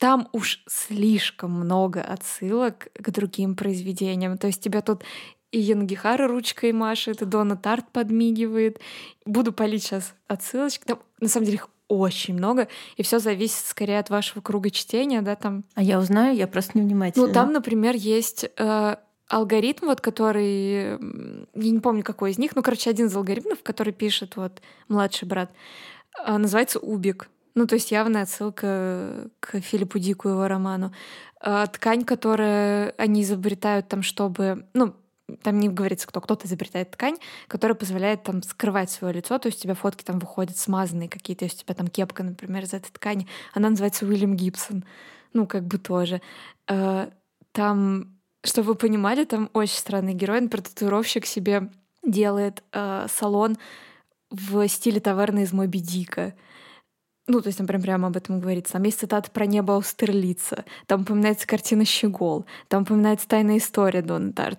[0.00, 4.38] там уж слишком много отсылок к другим произведениям.
[4.38, 5.04] То есть тебя тут
[5.52, 8.80] и Янгихара ручкой машет, и Дона Тарт подмигивает.
[9.26, 10.84] Буду палить сейчас отсылочки.
[10.86, 15.20] Там, на самом деле, их очень много, и все зависит скорее от вашего круга чтения,
[15.20, 15.64] да, там.
[15.74, 17.26] А я узнаю, я просто невнимательна.
[17.26, 18.96] Ну, там, например, есть э,
[19.28, 20.98] алгоритм, вот который, я
[21.54, 25.50] не помню, какой из них, ну, короче, один из алгоритмов, который пишет вот младший брат,
[26.24, 27.28] э, называется Убик.
[27.60, 30.94] Ну, то есть явная отсылка к Филиппу Дику его роману.
[31.42, 34.64] Э, ткань, которую они изобретают там, чтобы...
[34.72, 34.94] Ну,
[35.42, 39.58] там не говорится кто, кто-то изобретает ткань, которая позволяет там скрывать свое лицо, то есть
[39.58, 43.28] у тебя фотки там выходят смазанные какие-то, у тебя там кепка, например, из этой ткани,
[43.52, 44.86] она называется Уильям Гибсон,
[45.34, 46.22] ну, как бы тоже.
[46.66, 47.10] Э,
[47.52, 51.70] там, чтобы вы понимали, там очень странный герой, например, татуировщик себе
[52.02, 53.58] делает э, салон
[54.30, 56.32] в стиле таверны из Моби Дика.
[57.30, 58.72] Ну, то есть там прям прямо об этом говорится.
[58.72, 64.32] Там есть цитата про небо Аустерлица, там упоминается картина «Щегол», там упоминается тайная история Дона
[64.32, 64.58] Тарт.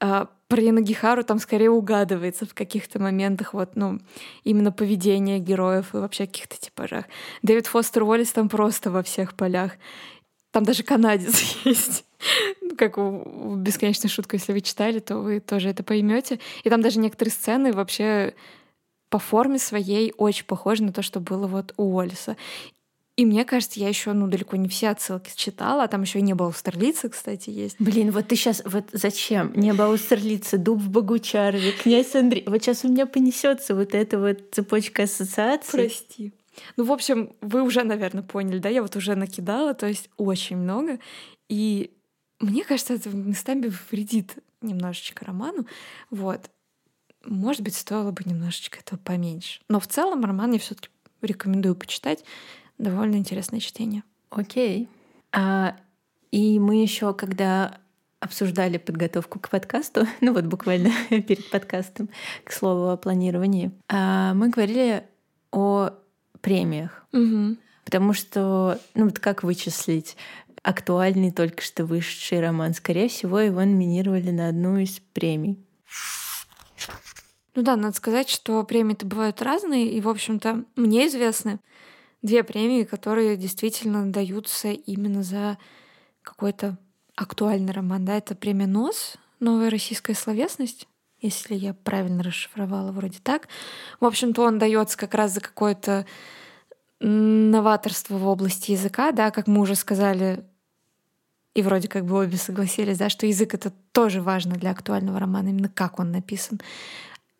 [0.00, 4.00] А, про Янагихару там скорее угадывается в каких-то моментах вот, ну,
[4.44, 7.06] именно поведение героев и вообще каких-то типажах.
[7.42, 9.72] Дэвид Фостер Уоллес там просто во всех полях.
[10.50, 12.04] Там даже канадец есть.
[12.60, 16.38] Ну, как у бесконечной шутки, если вы читали, то вы тоже это поймете.
[16.64, 18.34] И там даже некоторые сцены вообще
[19.10, 22.36] по форме своей очень похожи на то, что было вот у Уоллеса.
[23.16, 26.22] И мне кажется, я еще ну, далеко не все отсылки читала, а там еще и
[26.22, 27.76] не было Аустерлицы, кстати, есть.
[27.78, 29.52] Блин, вот ты сейчас, вот зачем?
[29.54, 32.44] Не было Аустерлицы, Дуб в Богучарове, князь Андрей.
[32.46, 35.88] Вот сейчас у меня понесется вот эта вот цепочка ассоциаций.
[35.88, 36.32] Прости.
[36.76, 38.70] Ну, в общем, вы уже, наверное, поняли, да?
[38.70, 40.98] Я вот уже накидала, то есть очень много.
[41.48, 41.90] И
[42.38, 45.66] мне кажется, это местами вредит немножечко роману.
[46.10, 46.48] Вот
[47.24, 49.60] может быть, стоило бы немножечко этого поменьше.
[49.68, 50.88] Но в целом роман я все-таки
[51.22, 52.24] рекомендую почитать.
[52.78, 54.02] Довольно интересное чтение.
[54.30, 54.88] Окей.
[55.32, 55.76] А,
[56.30, 57.78] и мы еще, когда
[58.20, 62.08] обсуждали подготовку к подкасту, ну вот буквально перед подкастом,
[62.44, 65.04] к слову о планировании, а, мы говорили
[65.50, 65.90] о
[66.40, 67.04] премиях.
[67.12, 67.56] Угу.
[67.84, 70.16] Потому что, ну вот как вычислить
[70.62, 72.74] актуальный только что вышедший роман?
[72.74, 75.58] Скорее всего, его номинировали на одну из премий.
[77.54, 81.58] Ну да, надо сказать, что премии-то бывают разные, и, в общем-то, мне известны
[82.22, 85.58] две премии, которые действительно даются именно за
[86.22, 86.78] какой-то
[87.16, 88.04] актуальный роман.
[88.04, 90.86] Да, это премия НОС, новая российская словесность,
[91.20, 93.48] если я правильно расшифровала, вроде так.
[94.00, 96.06] В общем-то, он дается как раз за какое-то
[97.00, 100.44] новаторство в области языка, да, как мы уже сказали,
[101.54, 105.48] и вроде как бы обе согласились, да, что язык это тоже важно для актуального романа,
[105.48, 106.60] именно как он написан.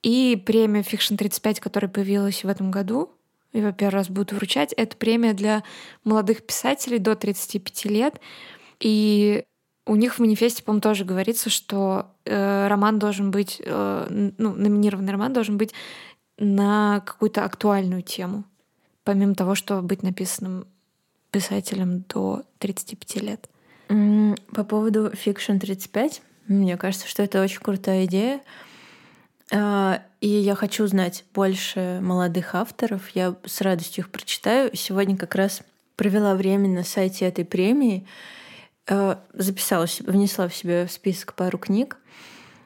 [0.02, 3.10] И премия Fiction 35, которая появилась в этом году,
[3.52, 5.62] его первый раз будут вручать, это премия для
[6.04, 8.20] молодых писателей до 35 лет.
[8.78, 9.44] И
[9.86, 15.12] у них в манифесте, по-моему, тоже говорится, что э, роман должен быть, э, ну, номинированный
[15.12, 15.74] роман должен быть
[16.38, 18.44] на какую-то актуальную тему,
[19.04, 20.66] помимо того, что быть написанным
[21.30, 23.48] писателем до 35 лет.
[24.54, 28.40] По поводу Fiction 35, мне кажется, что это очень крутая идея.
[29.52, 33.08] А, и я хочу знать больше молодых авторов.
[33.10, 34.74] Я с радостью их прочитаю.
[34.76, 35.62] Сегодня как раз
[35.96, 38.06] провела время на сайте этой премии,
[38.88, 41.98] а, записала, внесла в себе в список пару книг,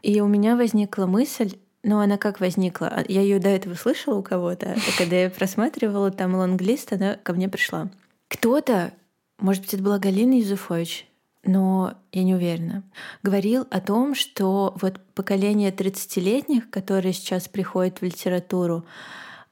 [0.02, 2.88] и у меня возникла мысль, ну, она как возникла?
[2.88, 7.16] А, я ее до этого слышала у кого-то, а когда я просматривала там лонглист, она
[7.16, 7.90] ко мне пришла.
[8.28, 8.92] Кто-то,
[9.38, 11.06] может быть, это была Галина Юзуфович,
[11.46, 12.82] но я не уверена,
[13.22, 18.84] говорил о том, что вот поколение 30-летних, которое сейчас приходит в литературу,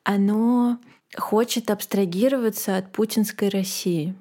[0.04, 0.78] оно
[1.16, 4.14] хочет абстрагироваться от путинской России.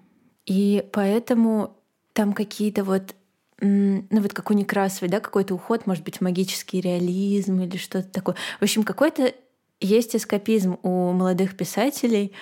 [0.45, 1.77] И поэтому
[2.13, 3.15] там какие-то вот
[3.61, 8.35] ну вот как у Некрасовой, да, какой-то уход, может быть, магический реализм или что-то такое.
[8.59, 9.33] В общем, какой-то
[9.79, 12.33] есть эскапизм у молодых писателей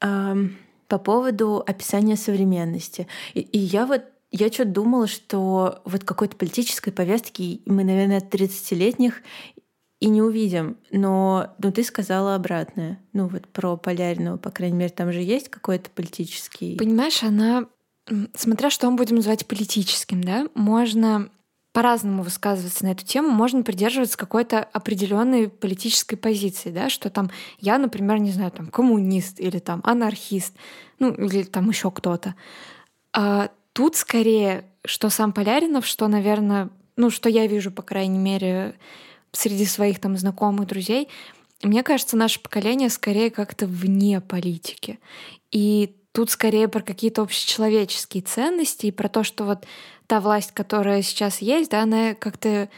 [0.00, 0.56] эм,
[0.86, 3.08] по поводу описания современности.
[3.34, 8.34] И, и я вот я что-то думала, что вот какой-то политической повестки мы, наверное, от
[8.34, 9.22] 30-летних
[10.00, 10.78] и не увидим.
[10.90, 12.98] Но ну, ты сказала обратное.
[13.12, 16.76] Ну вот про Полярного, по крайней мере, там же есть какой-то политический...
[16.76, 17.66] Понимаешь, она...
[18.34, 21.30] Смотря что мы будем называть политическим, да, можно
[21.72, 27.30] по-разному высказываться на эту тему, можно придерживаться какой-то определенной политической позиции, да, что там
[27.60, 30.54] я, например, не знаю, там коммунист или там анархист,
[30.98, 32.34] ну или там еще кто-то.
[33.14, 38.74] А Тут скорее, что сам Поляринов, что, наверное, ну, что я вижу, по крайней мере,
[39.32, 41.08] среди своих там знакомых, друзей,
[41.62, 44.98] мне кажется, наше поколение скорее как-то вне политики.
[45.50, 49.64] И тут скорее про какие-то общечеловеческие ценности и про то, что вот
[50.06, 52.68] та власть, которая сейчас есть, да, она как-то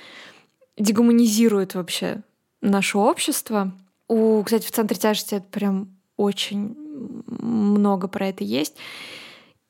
[0.76, 2.22] дегуманизирует вообще
[2.61, 3.72] наше общество.
[4.09, 6.76] У, кстати, в центре тяжести это прям очень
[7.26, 8.76] много про это есть.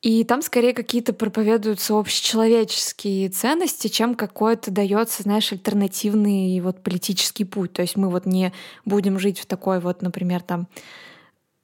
[0.05, 7.73] И там скорее какие-то проповедуются общечеловеческие ценности, чем какой-то дается, знаешь, альтернативный вот политический путь.
[7.73, 8.53] То есть мы вот не
[8.85, 10.67] будем жить в такой вот, например, там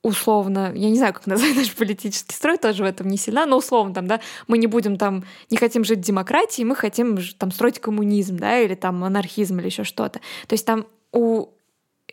[0.01, 3.57] условно, я не знаю, как назвать наш политический строй, тоже в этом не сильно, но
[3.57, 7.51] условно там, да, мы не будем там, не хотим жить в демократии, мы хотим там
[7.51, 10.19] строить коммунизм, да, или там анархизм или еще что-то.
[10.47, 11.49] То есть там у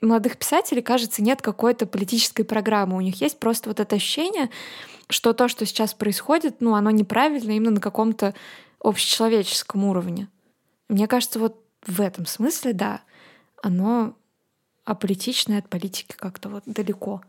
[0.01, 2.97] молодых писателей, кажется, нет какой-то политической программы.
[2.97, 4.51] У них есть просто вот это ощущение,
[5.11, 8.35] что то, что сейчас происходит, ну, оно неправильно именно на каком-то
[8.81, 10.29] общечеловеческом уровне.
[10.89, 13.03] Мне кажется, вот в этом смысле, да,
[13.63, 14.15] оно
[14.85, 17.23] аполитичное от политики как-то вот далеко.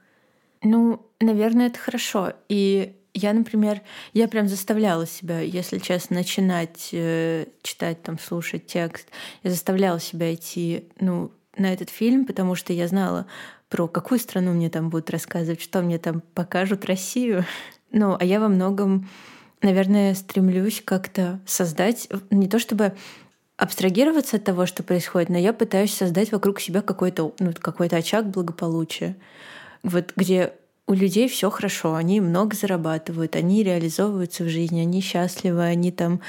[0.61, 2.33] Ну, наверное, это хорошо.
[2.47, 3.81] И я, например,
[4.13, 9.07] я прям заставляла себя, если честно, начинать э, читать, там, слушать текст.
[9.43, 13.25] Я заставляла себя идти, ну, на этот фильм, потому что я знала,
[13.69, 17.45] про какую страну мне там будут рассказывать, что мне там покажут Россию.
[17.91, 19.09] Ну, а я во многом,
[19.63, 22.93] наверное, стремлюсь как-то создать, не то чтобы
[23.57, 28.29] абстрагироваться от того, что происходит, но я пытаюсь создать вокруг себя какой-то ну, какой очаг
[28.29, 29.17] благополучия,
[29.81, 30.53] вот где
[30.85, 36.21] у людей все хорошо, они много зарабатывают, они реализовываются в жизни, они счастливы, они там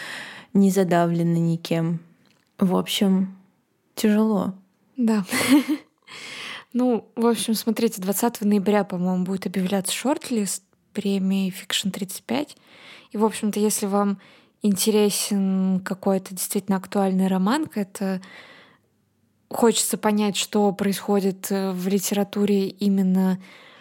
[0.53, 2.01] не задавлены никем.
[2.59, 3.37] В общем,
[3.95, 4.55] тяжело.
[5.01, 5.25] Да.
[6.73, 12.57] Ну, в общем, смотрите, 20 ноября, по-моему, будет объявляться шорт-лист премии Fiction 35.
[13.11, 14.21] И, в общем-то, если вам
[14.63, 18.23] интересен какой-то действительно актуальный роман, это
[19.49, 23.41] хочется понять, что происходит э, в литературе именно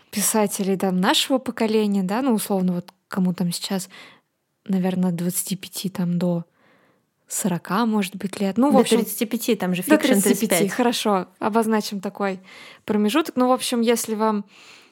[0.10, 3.88] писателей там, нашего поколения, да, ну, условно, вот кому там сейчас,
[4.66, 6.46] наверное, от 25 там, до
[7.30, 8.58] 40, может быть, лет.
[8.58, 10.40] Ну, в общем, 35, там же фикшн 35.
[10.40, 10.72] 35.
[10.72, 12.40] Хорошо, обозначим такой
[12.86, 13.36] промежуток.
[13.36, 14.46] Ну, в общем, если вам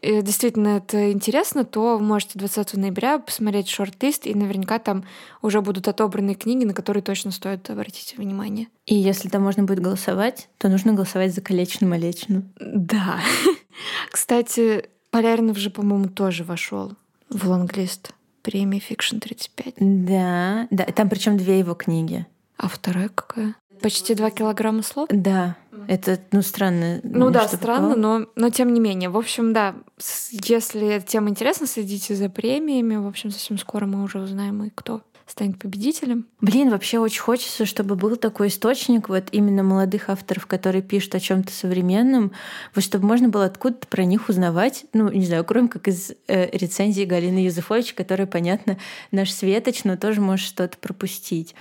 [0.04, 5.04] э, действительно это интересно, то вы можете 20 ноября посмотреть шорт-лист, и наверняка там
[5.42, 8.68] уже будут отобраны книги, на которые точно стоит обратить внимание.
[8.86, 12.44] И если там можно будет голосовать, то нужно голосовать за Калечину Малечину.
[12.60, 13.20] Да.
[14.12, 16.94] Кстати, Поляринов же, по-моему, тоже вошел
[17.30, 18.14] в лонглист
[18.48, 19.74] премии Fiction 35.
[19.78, 22.26] Да, да, там причем две его книги.
[22.56, 23.56] А вторая какая?
[23.82, 25.10] Почти два килограмма слов?
[25.12, 25.58] Да.
[25.90, 27.02] Это, ну, странно.
[27.04, 29.10] Ну да, странно, но, но тем не менее.
[29.10, 29.76] В общем, да,
[30.32, 32.96] если эта тема интересна, следите за премиями.
[32.96, 36.26] В общем, совсем скоро мы уже узнаем, и кто станет победителем.
[36.42, 41.20] Блин, вообще очень хочется, чтобы был такой источник вот именно молодых авторов, которые пишут о
[41.20, 42.32] чем то современном,
[42.74, 46.50] вот чтобы можно было откуда-то про них узнавать, ну, не знаю, кроме как из э,
[46.58, 48.78] рецензии Галины Юзефович, которая, понятно,
[49.12, 51.56] наш светоч, но тоже может что-то пропустить.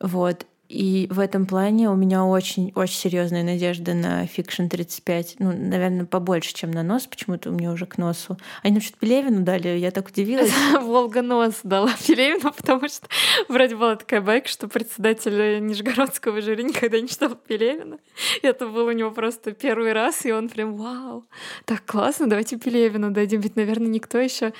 [0.00, 0.46] Вот.
[0.72, 5.36] И в этом плане у меня очень-очень серьезная надежда на Fiction 35.
[5.38, 7.06] Ну, наверное, побольше, чем на нос.
[7.06, 8.38] Почему-то у меня уже к носу.
[8.62, 10.50] Они нам что-то Пелевину дали, я так удивилась.
[10.80, 13.06] Волга нос дала Пелевину, потому что
[13.48, 17.98] вроде была такая байка, что председатель Нижегородского жюри никогда не читал Пелевина.
[18.40, 21.26] И это был у него просто первый раз, и он прям вау,
[21.66, 23.42] так классно, давайте Пелевину дадим.
[23.42, 24.54] Ведь, наверное, никто еще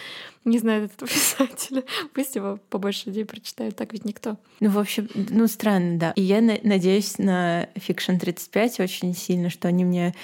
[0.45, 1.85] не знает этого писателя.
[2.15, 4.37] Пусть его побольше людей прочитают, так ведь никто.
[4.61, 6.13] Ну, в общем, ну, странно, да.
[6.17, 10.15] И я надеюсь на Fiction 35 очень сильно, что они мне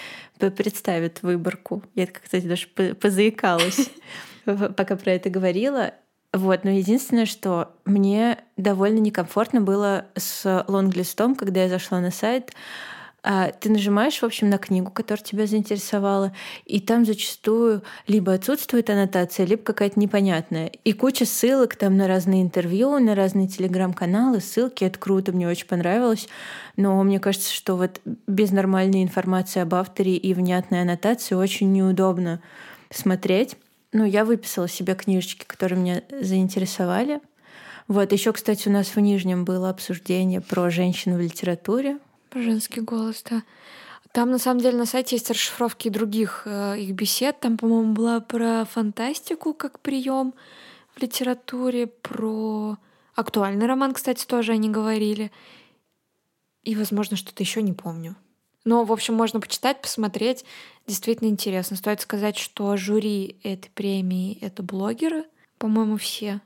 [0.56, 1.82] представят выборку.
[1.94, 3.90] Я, кстати, даже позаикалась,
[4.44, 5.94] пока про это говорила.
[6.32, 12.52] Вот, но единственное, что мне довольно некомфортно было с лонглистом, когда я зашла на сайт,
[13.60, 16.32] ты нажимаешь, в общем, на книгу, которая тебя заинтересовала,
[16.64, 20.72] и там зачастую либо отсутствует аннотация, либо какая-то непонятная.
[20.84, 24.84] И куча ссылок там на разные интервью, на разные телеграм-каналы, ссылки.
[24.84, 26.26] Это круто, мне очень понравилось.
[26.76, 32.40] Но мне кажется, что вот без нормальной информации об авторе и внятной аннотации очень неудобно
[32.88, 33.56] смотреть.
[33.92, 37.20] Ну, я выписала себе книжечки, которые меня заинтересовали.
[37.88, 41.98] Вот, еще, кстати, у нас в Нижнем было обсуждение про женщину в литературе.
[42.34, 43.42] Женский голос, да.
[44.12, 47.40] Там, на самом деле, на сайте есть расшифровки других э, их бесед.
[47.40, 50.34] Там, по-моему, была про фантастику как прием
[50.94, 52.78] в литературе, про
[53.14, 55.30] актуальный роман, кстати, тоже они говорили.
[56.62, 58.16] И, возможно, что-то еще не помню.
[58.64, 60.44] Но, в общем, можно почитать, посмотреть.
[60.86, 61.76] Действительно интересно.
[61.76, 65.24] Стоит сказать, что жюри этой премии— это блогеры,
[65.58, 66.40] по-моему, все.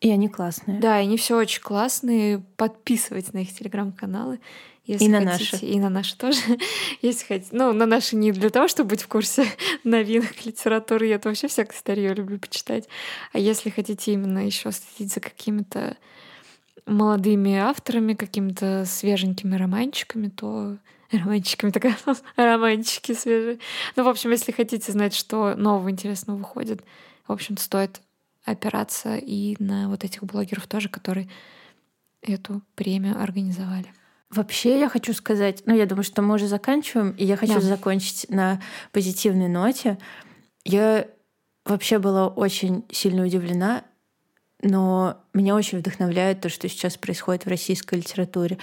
[0.00, 0.80] И они классные.
[0.80, 2.40] Да, они все очень классные.
[2.56, 4.40] Подписывайтесь на их телеграм-каналы.
[4.84, 5.66] Если и на хотите, наши.
[5.66, 6.40] И на наши тоже.
[7.02, 7.50] Если хотите.
[7.52, 9.46] Ну, на наши не для того, чтобы быть в курсе
[9.84, 11.06] новинок литературы.
[11.06, 12.88] Я вообще всякое старье люблю почитать.
[13.32, 15.96] А если хотите именно еще следить за какими-то
[16.84, 20.76] молодыми авторами, какими-то свеженькими романчиками, то
[21.12, 21.96] романчиками такая
[22.36, 23.58] романчики свежие.
[23.94, 26.82] Ну, в общем, если хотите знать, что нового интересного выходит,
[27.28, 28.00] в общем, стоит
[28.44, 31.28] опираться и на вот этих блогеров тоже, которые
[32.22, 33.92] эту премию организовали.
[34.32, 37.60] Вообще я хочу сказать, ну я думаю, что мы уже заканчиваем, и я хочу да.
[37.60, 39.98] закончить на позитивной ноте.
[40.64, 41.06] Я
[41.66, 43.84] вообще была очень сильно удивлена,
[44.62, 48.56] но меня очень вдохновляет то, что сейчас происходит в российской литературе.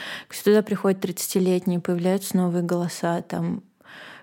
[0.43, 3.61] Туда приходят 30-летние, появляются новые голоса, там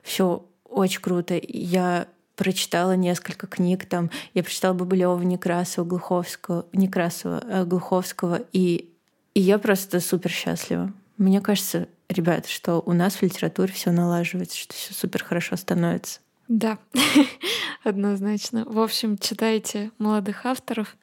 [0.03, 1.41] все очень круто.
[1.47, 8.93] Я прочитала несколько книг, там я прочитала Бабылева, Некрасова, Глуховского, Некрасова, э, Глуховского, и,
[9.35, 10.93] и я просто супер счастлива.
[11.19, 16.21] Мне кажется, ребят, что у нас в литературе все налаживается, что все супер хорошо становится.
[16.49, 16.79] Да,
[17.85, 18.65] однозначно.
[18.67, 20.97] В общем, читайте молодых авторов,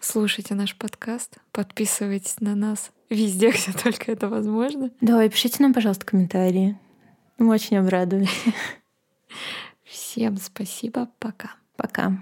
[0.00, 4.90] слушайте наш подкаст, подписывайтесь на нас везде, где только это возможно.
[5.00, 6.78] Да, и пишите нам, пожалуйста, комментарии.
[7.38, 8.52] Мы очень обрадуемся.
[9.84, 11.08] Всем спасибо.
[11.18, 11.52] Пока.
[11.76, 12.18] Пока.